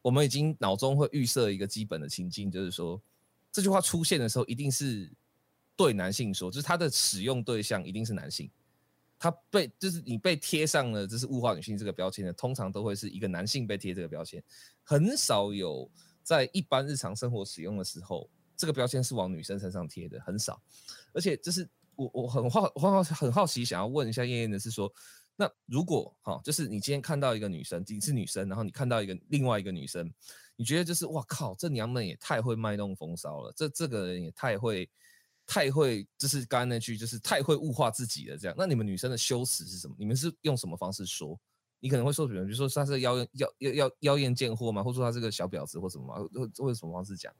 [0.00, 2.98] 我们已经脑中会预设一个基本的情境，就是说
[3.52, 5.12] 这句话出现的时候，一定是
[5.76, 8.50] 对男性说，就是它的使用对象一定是男性，
[9.18, 14.42] 他被就是你被贴上了这是物化女性这个标签的，通常都会是一个男性被贴这个标签，
[14.82, 15.90] 很少有
[16.22, 20.60] 在一般日常生活使用的时候，这个标签是往女生身上贴的，很少，
[21.12, 21.68] 而且就是。
[21.98, 24.92] 我我很好很好很好奇，想要问一下燕燕的是说，
[25.34, 30.12] 那如果哈，就是你今天看到一个女生，你是女生，然后你看到一个另外一个女生，
[30.56, 34.86] 你觉得就是哇靠，这娘们也太会卖弄风骚了，这这个人也太会
[35.46, 39.94] 太会，就是刚刚那句就是太会物化自己了，这样，那你们女生的羞耻是什么？
[39.98, 41.38] 你们是用什么方式说？
[41.78, 43.26] 你可能会说，比如比如说他是妖妖
[43.58, 44.82] 妖妖妖艳贱货吗？
[44.82, 46.14] 或者说他是个小婊子或什么吗？
[46.34, 47.32] 会会什么方式讲？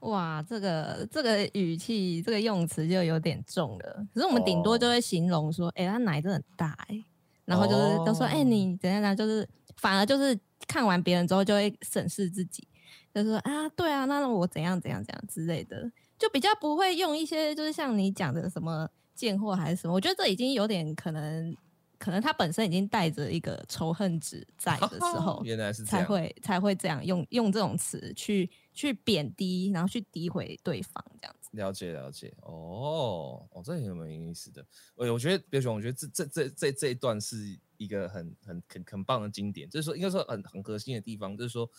[0.00, 4.06] 哇，这个这个语气，这个用词就有点重了。
[4.12, 7.04] 可是我们顶多就会形容说，哎，他奶真的很大哎，
[7.46, 9.16] 然后就是都说，哎，你怎样怎样？
[9.16, 12.68] 就是反而就是看完别人之后就会审视自己，
[13.14, 19.94] 就说啊，对啊，那我怎样怎样怎样之类的，就比较不会用一些就是像你讲的什么贱货还是什么。
[19.94, 21.56] 我觉得这已经有点可能。
[21.96, 31.48] 可能他本身已经带着一个仇恨值在的时候，原来是才会才会这样用用这种词去去贬低，然后去诋毁对方这样子。
[31.52, 34.62] 了解了解，哦哦，这也蛮有意思的。
[34.96, 41.70] 我我觉得别熊，我觉得这这这这这一段是一个很很很很棒的经典，就是说应该说很很核心的地方，就是说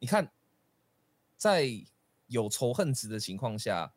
[0.00, 0.30] 你看
[1.38, 1.66] 在
[2.32, 3.92] 有仇恨值的情况下，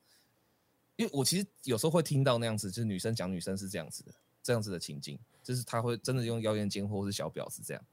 [0.95, 4.13] 因为我其实有时候会听到那样子，就是女生讲女生是这样子的
[4.43, 5.17] 这样子的情境。
[5.45, 7.85] 就是他会真的用妖艳贱货或是小婊子这样，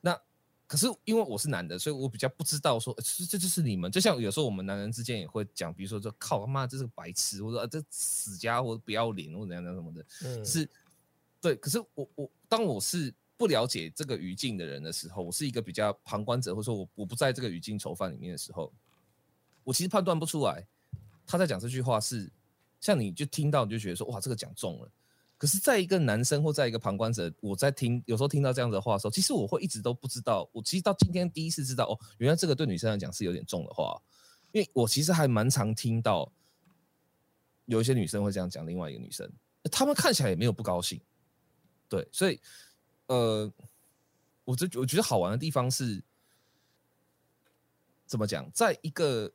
[0.00, 0.20] 那
[0.66, 10.68] 可是因为我是男的，所以我比较不知道说，这这就是你们，就像有时候我们男人之间也会讲，比如说说靠他妈这是个白痴，或者啊这死家伙不要脸或怎样怎样什么的，嗯，是，
[11.40, 11.54] 对。
[11.54, 18.72] 可是我我当我是不了解这个语境的人的时候，我是一个比较旁观者，或者说我我不在这个语境囚犯里面的时候，
[19.64, 20.66] 我其实判断不出来
[21.26, 22.30] 他在讲这句话是
[22.80, 24.90] 像你就听到你就觉得说哇这个讲中了。
[25.38, 30.48] 可是，在一个男生或在一个旁观者，我在听，有时候听到这样的话的时候，其实我会一直都不知道。
[30.52, 34.00] 我其实到今天第一次知道，哦，原来这个对女生来讲是有点重的话。
[34.52, 36.30] 因为我其实还蛮常听到，
[37.64, 39.28] 有一些女生会这样讲另外一个女生，
[39.72, 41.00] 她们看起来也没有不高兴。
[41.88, 42.40] 对，所以，
[43.06, 43.52] 呃，
[44.44, 46.00] 我这我觉得好玩的地方是，
[48.06, 49.32] 怎么讲，在一个。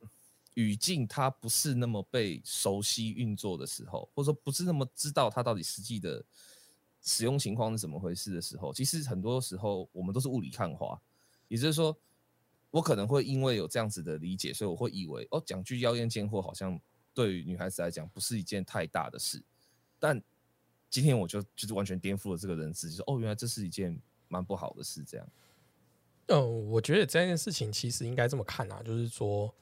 [0.58, 6.24] 语境它不是那么被熟悉运作的时候，或者说不是那么知道它到底实际的
[7.00, 11.00] 使用情况是怎么回事的时候，其实很多时候我们都是雾里看花。
[11.46, 11.96] 也就是说，
[12.72, 16.76] 我可能会因为有这样子的理解，所以我会以为哦，讲句妖艳贱货好像
[17.14, 19.40] 对于女孩子来讲不是一件太大的事。
[20.00, 20.20] 但
[20.90, 23.96] 今天我就就是完全颠覆了这个认知，就是哦，原来这是一件
[24.26, 25.04] 蛮不好的事。
[25.04, 25.28] 这样，
[26.26, 29.54] 嗯，我觉得这件事情其实应该这么看啊，就是说。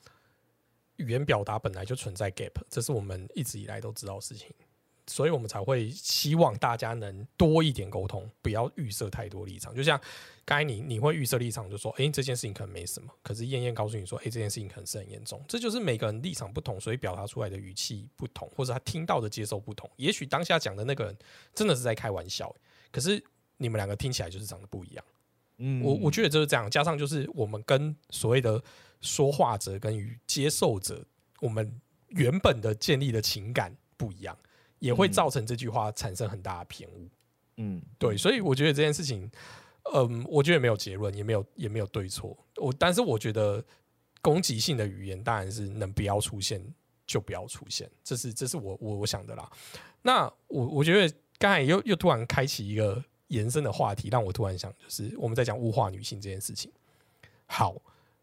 [0.97, 4.49] 语言表达本来就存在 gap，这是我们一直以来都知道的事情，
[5.07, 9.74] 所以我们才会希望大家能多一点沟通，不要预设太多立场。
[9.74, 10.01] 就像
[10.44, 19.90] 该你你会预设立场，就说哎这件事情可能没什么，可是燕燕告诉你说哎这件事情可能是很严重，这就是每个人立场不同，所以表达出来的语气不同，或者他听到的接受不同。
[19.97, 21.16] 也许当下讲的那个人
[21.55, 22.55] 真的是在开玩笑，
[22.90, 23.22] 可是
[23.59, 25.05] 你们两个听起来就是长得不一样。
[25.59, 28.62] 嗯，我我觉得就是这样，加上就是我们跟所谓的
[29.00, 31.02] 说话者跟与接受者，
[31.40, 34.36] 我们原本的建立的情感不一样，
[34.80, 37.09] 也会造成这句话产生很大的偏误。
[37.57, 39.30] 嗯，对，所以我觉得这件事情，
[39.94, 42.36] 嗯，我觉得没有结论，也没有也没有对错。
[42.57, 43.64] 我但是我觉得
[44.20, 46.62] 攻击性的语言当然是能不要出现
[47.07, 49.50] 就不要出现，这是这是我我我想的啦。
[50.02, 53.02] 那我我觉得刚才又又突然开启一个。
[53.29, 56.70] 延伸的话题让我突然想，就是我们在讲物化女性这件事情。
[57.47, 57.74] 好，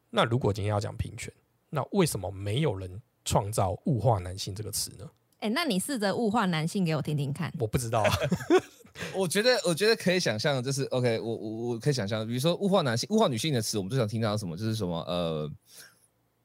[0.09, 1.33] 那如果今天要讲平权，
[1.69, 5.09] 那为什么没有人创造物化男性这个词呢？
[5.39, 7.53] 哎，那你试着物化男性给我听听看。
[7.59, 8.11] 我不知道，啊
[9.15, 14.55] 我觉得我觉得可以想象，就是 OK，我我我可以想象，比如说物化男性、物化女性的词，我们最想听到什么？
[14.55, 15.51] 就是什么呃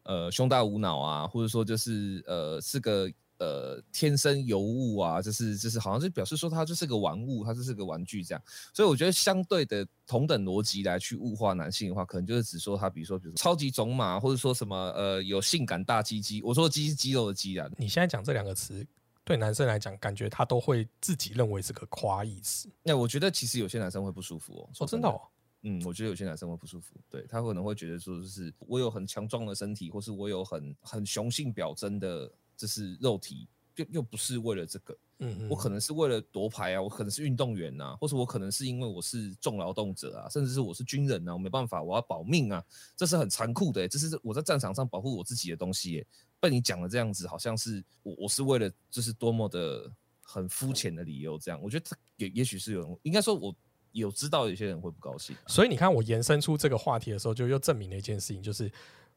[0.02, 3.10] 呃胸大无脑啊，或者说就是呃是个。
[3.38, 8.42] 呃，天生尤物啊，就是就是好像是表示说它就是个玩物，它就是个玩具这样。
[8.74, 16.42] 所以我觉得相对的同等逻辑来去物化男性的话，可能就是只说他，比如说比如说超级种马，或者说什么呃有性感大鸡鸡。
[16.42, 17.68] 我说鸡是肌肉的鸡啊。
[17.76, 18.86] 你现在讲这两个词，
[19.24, 22.68] 对男生来讲，感觉他都会自己认为是个夸意思。
[22.82, 24.68] 那我觉得其实有些男生会不舒服哦。
[24.72, 25.20] 说真的哦。
[25.62, 33.48] 嗯，我觉得有些男生会不舒服，对他可能会觉得说就是我有很强壮的身体，或是我有很很雄性表征的，就是肉体。
[33.76, 42.60] 又又不是为了这个，嗯，我可能是为了夺牌啊，我可能是运动员呐，或者我可能是因为我是重劳动者啊，甚至是我是军人呐，我没办法，我要保命啊，
[42.96, 46.04] 这是很残酷的，这是我在战场上保护我自己的东西，
[46.40, 49.88] 被你讲的这样子，好像是我我是为了就是多么的
[50.22, 51.86] 很肤浅的理由，这样，我觉得
[52.16, 53.54] 也也许是有人，应该说我
[53.92, 58.68] 有知道有些人会不高兴，所以你看我延伸出这个话题的时候，就又证明了一件事情，就是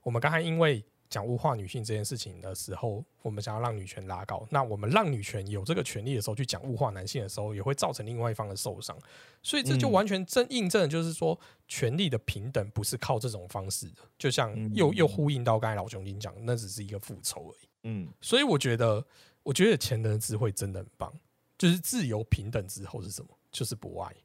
[0.03, 0.85] 我们刚才因为。
[1.11, 8.97] 讲物化女性这件事情的时候，我们想要让女权拉高，那我们让女权有这个权利的时候，去讲物化男性的时候，也会造成另外一方的受伤。
[9.43, 11.37] 所以这就完全真印证，就是说
[11.67, 14.01] 权力的平等不是靠这种方式的。
[14.17, 17.67] 就像又又呼应到刚才老兄您讲，那只是一个复仇而已。
[17.83, 19.05] 嗯，所以我觉得，
[19.43, 21.13] 我觉得前人的智慧真的很棒，
[21.57, 23.29] 就是自由平等之后是什么？
[23.51, 24.15] 就是博爱。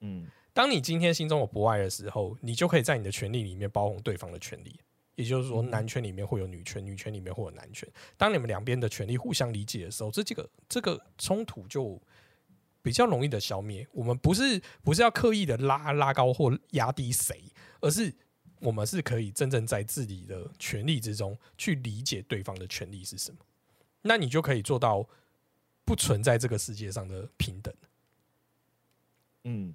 [0.00, 4.80] 嗯，当你今天心中有博爱的时候，你就可以在你的权利里面包容对方的权利。
[5.16, 7.88] 也就是说，男权里面会有女权，女权里面会有男权。
[8.16, 12.00] 当你们两边的权利互相理解的时候，这几个这个冲突就
[12.82, 13.86] 比较容易的消灭。
[13.92, 17.42] 我们不是不是要刻意的拉拉高或压低谁，
[17.80, 18.14] 而是
[18.60, 23.38] 我们是可以真正在自己的权利之中去理解对方的权利是什么。
[24.02, 25.08] 那你就可以做到
[25.84, 27.74] 不存在这个世界上的平等。
[29.44, 29.74] 嗯。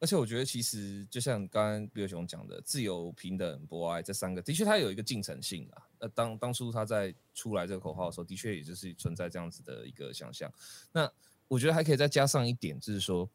[0.00, 5.82] 而且我觉得，其实就像刚刚比尔熊讲的，自由、平等、博爱这三个，的确它有一个进程性啊。
[5.98, 10.48] 那当当初他在出来这个口号的时候，的确也就是存在这样子的一个想象。
[10.92, 11.10] 那
[11.48, 13.28] 我觉得还可以再加上一点，就是说，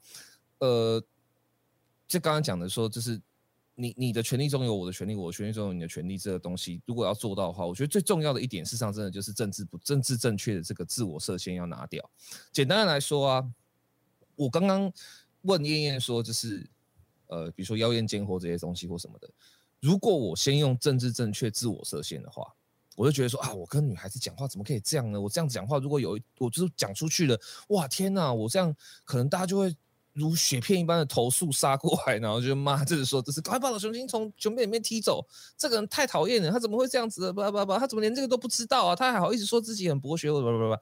[0.60, 1.04] 呃，
[2.08, 3.22] 就刚刚讲的说，就是
[3.76, 12.10] 你你的权利中有我的权利，我权利中有你的权利，这个东西如果要做到的话，我觉得最重要的一点，事实上真的就是政治不政治正确的这个自我设限要拿掉。
[12.54, 13.54] 简单的来说啊，
[14.38, 14.94] 我刚刚。
[15.44, 16.70] 问燕燕说，就是，
[17.28, 19.30] 呃，比如说妖艳贱货这些东西或什么的，
[19.80, 22.54] 如果我先用政治正确自我设限的话，
[22.96, 25.20] 我就觉得说啊，我跟女孩子讲话怎么可以这样呢？
[25.20, 27.40] 我这样讲话，如果有我就是讲出去了，
[27.70, 29.76] 哇，天哪，我这样可能大家就会
[30.14, 35.26] 如雪片一般的投诉杀过来，然后就骂，就是说这是快把老雄心从熊背里面踢走，
[35.58, 37.22] 这个人太讨厌了，他怎么会这样子？
[37.22, 37.34] 的？
[37.34, 38.96] 叭叭叭，他怎么连这个都不知道啊？
[38.96, 40.80] 他还好意思说自己很博学，叭叭叭。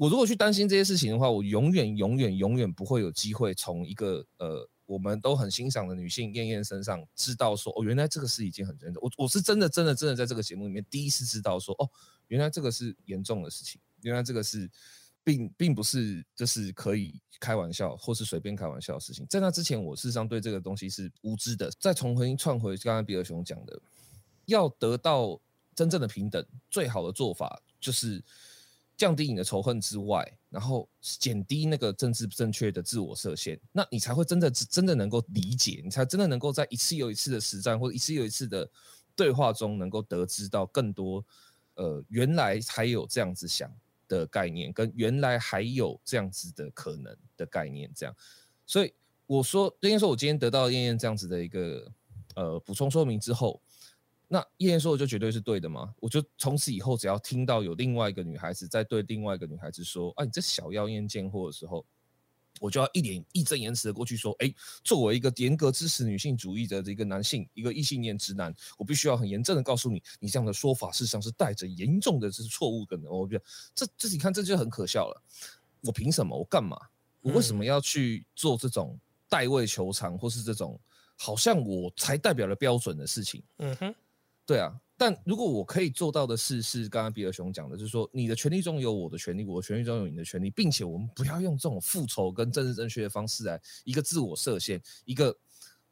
[0.00, 9.02] 我如果去担心这些事情的话，我永远、永远、永远不会有机会从一个呃我们都很欣赏的女性燕燕身上知道说，哦，原来这个是已经很严重。
[9.02, 11.86] 我我是真的、真的、真的在这个节目里面第一次知道说，哦，
[12.28, 14.70] 原来这个是严重的事情，原来这个是
[15.22, 19.26] 并并不是就是可以开玩笑或是随便开玩笑的事情。
[19.28, 21.70] 在那之前，我事实上对这个东西是无知的。
[21.78, 23.78] 再重新串回刚刚比尔熊讲的，
[24.46, 25.38] 要得到
[25.74, 28.24] 真正的平等，最好的做法就是。
[29.00, 38.70] 降低你的仇恨之外，然后减低那个政治正确的自我设限，那你才会真的真的能够理解，你才真的能够在一次又一次的实战或者一次又一次的
[39.16, 41.24] 对话中，能够得知到更多，
[41.76, 43.72] 呃，原来还有这样子想
[44.06, 48.14] 的概念，跟原来还有这样子的可能的概念，这样。
[48.66, 48.92] 所以
[49.24, 51.90] 我说，应该说，我今天得到燕燕这样子的一个
[52.34, 53.62] 呃补充说明之后。
[54.32, 55.92] 那燕燕说的就绝对是对的吗？
[55.98, 61.84] 我就从此以后，只要听到有另外一个女孩子在对另外一个女孩子说：“啊，你这小妖艳贱货”的时候，
[62.60, 64.54] 我就要一脸义正言辞的过去说：“哎，
[64.84, 72.96] 作为一个严格支持女性主义的一个男性，一个异性恋直男，我必须要很严正的告诉你，你这样的说法事实上是带着严重的这是错误的。
[73.10, 75.22] 我觉得这这你看这就很可笑了。
[75.80, 76.38] 我凭什么？
[76.38, 76.78] 我干嘛？
[77.20, 78.96] 我为什么要去做这种
[79.28, 80.80] 代位求偿，或是这种
[81.16, 83.42] 好像我才代表了标准的事情。
[83.58, 83.94] 嗯哼，
[84.50, 84.80] 对啊。
[84.96, 95.34] 但如果我可以做到的事是，刚刚比尔熊讲的，就是说你的权利中有我的权利，我的权利中有你的权利，并且我们不要用这种复仇跟政治正确的方式来一个自我设限，一个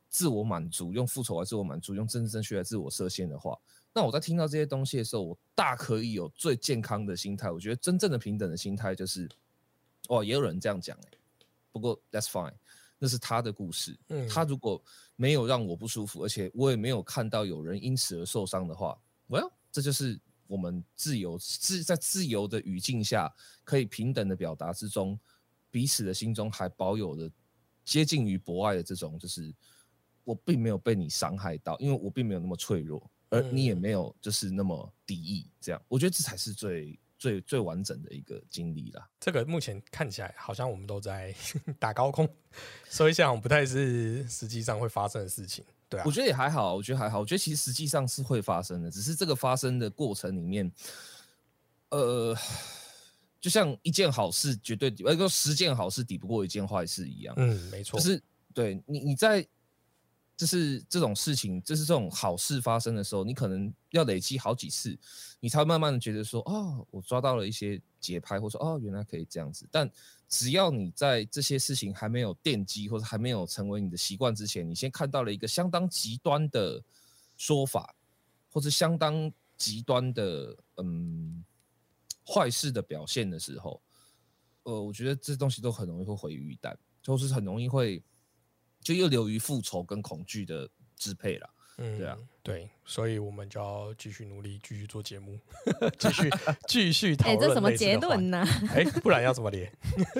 [0.08, 3.56] 自我满足，用复仇来自我满足，用政治正确来自我设限的话，
[3.94, 7.50] 那我在听到这些东西的时候，我大可以有最健康的心态。
[7.52, 9.28] 我觉得真正的平等的心态就是，
[10.08, 11.18] 哦，也有人这样讲哎，
[11.72, 12.52] 不过 that's fine。
[12.98, 14.28] 那是他的故事，嗯。
[14.28, 14.82] 他如果
[15.16, 23.32] 没有让我不舒服，而且我也没有看到有人因此而受伤的话，Well，这就是我们自由自在自由的语境下
[23.64, 25.18] 可以平等的表达之中，
[25.70, 27.30] 彼此的心中还保有的
[27.84, 29.54] 接近于博爱的这种，就是
[30.24, 36.98] 我并没有被你伤害到，因为我并没有那么脆弱，而你也没有就是那么敌意，这样，我觉得这才是最。
[37.18, 39.06] 最最完整的一个经历了。
[39.20, 41.34] 这个目前看起来好像我们都在
[41.78, 42.28] 打高空，
[42.88, 45.64] 所以想不太是实际上会发生的事情。
[45.88, 47.20] 对啊，我觉得也还好，我觉得还好。
[47.20, 50.70] 我觉得其实实际上是会发生的，只是这个发生的过程里面，
[51.90, 52.36] 呃，
[53.40, 57.34] 就像一件好事绝对呃，说十件好事抵不过一件坏事一样。
[57.36, 57.98] 嗯，没错。
[57.98, 58.22] 就是
[58.54, 59.46] 对你你在。
[60.38, 64.96] 就是这种事情，就是这种好事发生的时候，你可能要累积好几次，
[65.40, 69.68] 你才慢慢的觉得说，哦，我抓到了一些节拍，或者说，哦，原来可以这样子。
[69.68, 69.90] 但
[70.28, 76.80] 只要你在这些事情还没有奠基，或者还没有成为你的习惯之前，你先看到了一个相当极端的
[77.36, 77.92] 说法，
[78.52, 81.44] 或者相当极端的嗯
[82.24, 83.82] 坏事的表现的时候，
[84.62, 88.00] 呃，我觉得这东西都很容易会毁于一旦，就是很容易会。
[88.82, 95.38] 就又流于复仇跟恐惧的支配了，嗯，对啊，对，所以我们就要继续努力，继续做节目，
[95.98, 96.30] 继续
[96.66, 97.40] 继续讨论。
[97.40, 98.44] 这什么结论呢？
[98.74, 99.70] 哎，不然要怎么连？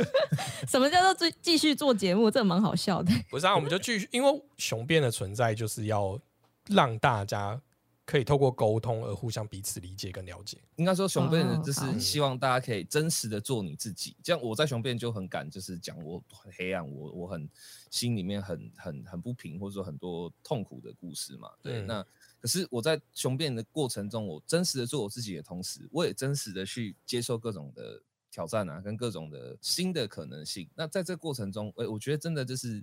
[0.69, 2.31] 什么叫做继继续做节目？
[2.31, 3.13] 这蛮好笑的。
[3.31, 6.21] 不是啊，我们就继续，因为雄辩的存在就是要
[6.67, 7.61] 让大家。
[8.09, 10.57] 可以透过沟通而互相彼此理解跟了解。
[10.77, 14.17] 应该说，雄辩就是希望大家可以真实的做你自己。
[14.23, 17.47] 这样我在雄辩就很敢，就是讲我很黑暗，我我很
[17.91, 21.51] 心里面很很很不平，或者说很多痛苦的故事嘛。
[21.63, 22.03] 对，那
[22.41, 28.01] 可是我在雄辩的过程中，我真实的做我自己的同时，我也真实的去接受各种的
[28.31, 30.67] 挑战啊，跟各种的新的可能性。
[30.75, 32.83] 那在这过程中，哎，我觉得真的就是。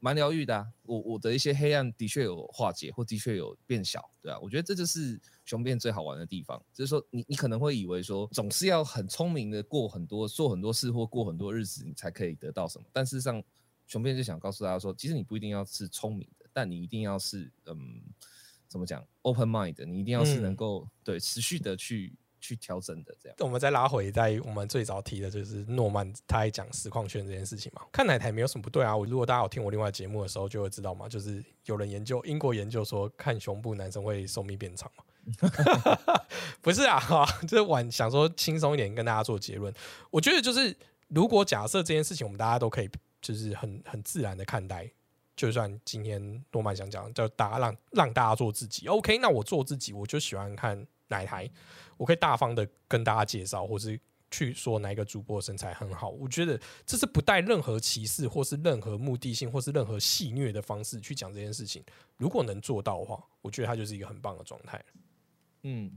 [0.00, 0.66] 蛮疗愈的，啊。
[0.82, 13.42] 我我的一些黑暗的确有化解，或的确有变小，对啊，我觉得这就是雄辩最好玩的地方，就是说你你可能会以为说总是要很聪明的过很多做很多事或过很多日子，你才可以得到什么，但事实上
[13.86, 18.02] 雄辩就想告诉大家说，其实你不一定要是聪明的，但你一定要是嗯，
[18.68, 22.14] 怎么讲，open mind，你一定要是能够对持续的去。
[22.40, 28.96] 去调整的这样，我们再拉回在我们最早提的就是诺曼他在讲实况圈这件事情嘛，看奶台没有什么不对啊。
[28.96, 35.04] 我如果大家有听我另外节目的时候，就会知道嘛，就是有人研究英国研究说看胸部男生会寿命变长嘛，
[36.60, 39.72] 不是啊，哈就是晚想说轻松一点跟大家做结论。
[40.10, 40.76] 我觉得就是
[41.08, 44.88] 如果假设这件事情我们大家都可以就是很很自然的看待，
[45.34, 51.50] 就算今天诺曼想讲叫大家让让大家做自己，OK，那我做自己，我就喜欢看奶台。
[51.96, 53.98] 我可以大方的跟大家介绍，或是
[54.30, 56.10] 去说哪一个主播身材很好。
[56.10, 61.84] 我觉得这是不带任何歧视，或是任何目的性，或是任何戏虐的方式去讲这件事情。
[62.16, 64.84] 如果能做到的话，我觉得他就是一个很棒的状态。
[65.62, 65.90] 嗯。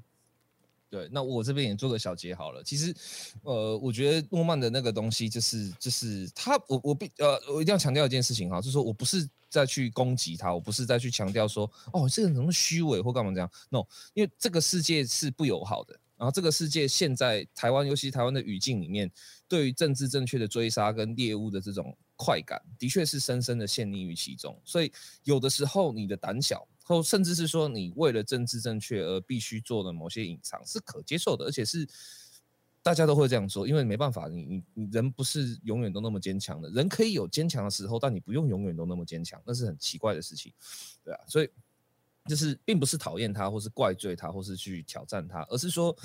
[0.91, 2.63] 对，那我这边也做个小结好了。
[2.63, 2.91] 其实，
[3.43, 13.51] 呃，我觉得诺曼的那个东西，就是就是他，我我必呃，我一定要强调一件事情哈，就是说我不是再去攻击他，我不是再去强调说，哦，这个人怎么虚伪或干嘛这样。
[13.69, 13.83] No，
[14.13, 19.11] 因为这个世界是不友好的，然后这个世界现在台湾，尤其台湾的语境里面，
[19.47, 24.57] 对于政治正确的追杀跟猎物的这种快感，的确是深深的陷溺于其中。
[24.63, 24.91] 所以
[25.23, 26.67] 有的时候你的胆小。
[26.81, 31.87] 或甚至是说，你为了政治正确而必须做的某些隐藏是可接受的，而且是
[32.89, 40.51] 大家都会这样做，因为没办法，你你你人不是永远都那么坚强的，人可以有坚强的时候，但你不用永远都那么坚强，那是很奇怪的事情，
[41.03, 41.49] 对啊，所以
[42.25, 45.95] 就是并不是讨厌他，或是怪罪他，或是去挑战他，而是说，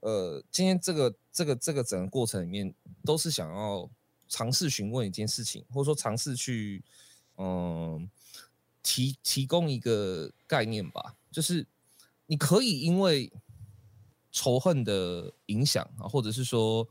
[0.00, 2.74] 呃，今天这个这个这个整个过程里面，
[3.04, 3.90] 都是想要
[4.26, 6.82] 尝试询问一件事情，或者说尝试去，
[7.36, 8.08] 嗯。
[8.82, 11.66] 提提供一个概念吧，就是
[12.24, 13.30] 你可以因为
[14.30, 16.86] 仇恨的影响啊，或者是说，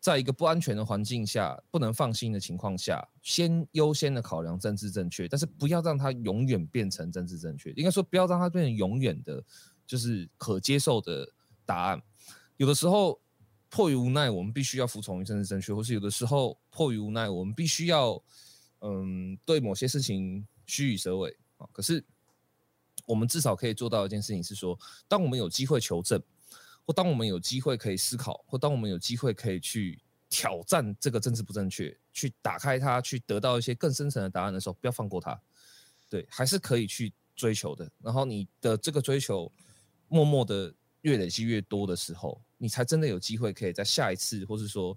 [0.00, 7.70] 在一个不安全的环境下不能放心的情况下，先优先的考量政治正确，但是不要让它永远变成政治正确。
[7.72, 9.42] 应该说，不要让它变成永远的，
[9.86, 11.30] 就是可接受的
[11.64, 12.02] 答案。
[12.56, 13.20] 有的时候
[13.68, 18.22] 迫于无奈，我们必须要服从于政治正确，或是有的时候迫于无奈，我们必须要
[18.80, 20.46] 嗯，对某些事情。
[20.66, 21.66] 虚与蛇尾，啊。
[21.72, 22.04] 可是
[23.04, 24.78] 我们至少可以做到一件事情是说，
[25.08, 26.22] 当我们有机会求证，
[26.84, 35.40] 或当我们有机会可以思考，或当我们有机会可以去挑战这个政治不正确，去打开它，去得到一些更深层的答案的时候，不要放过它。
[36.08, 37.90] 对，还是可以去追求的。
[38.02, 39.50] 然后你的这个追求，
[40.08, 44.96] 默默的越累积越多的时候，你才真的有机会可以在下一次，或是说。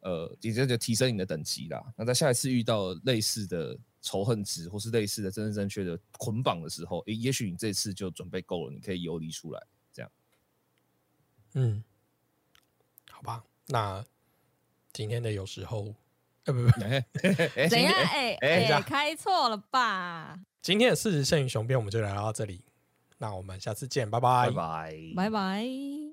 [0.00, 1.84] 呃，也就就提升你的等级啦。
[1.96, 9.66] 那在下一次遇到类似的仇恨值，或是类似的真正正确的捆绑的时候，诶，也许你这次就准备够了，你可以游离出来。
[11.58, 11.82] 嗯，
[13.10, 13.42] 好吧。
[13.68, 14.04] 那
[14.92, 15.94] 今天的有时候，
[16.44, 16.70] 呃，不不，
[17.70, 17.92] 怎样？
[17.92, 20.38] 哎哎，开错了吧？
[20.60, 22.62] 今天的事实胜于雄辩，我们就聊到这里。
[23.18, 26.05] 那我们下次见，拜拜，拜拜，拜拜。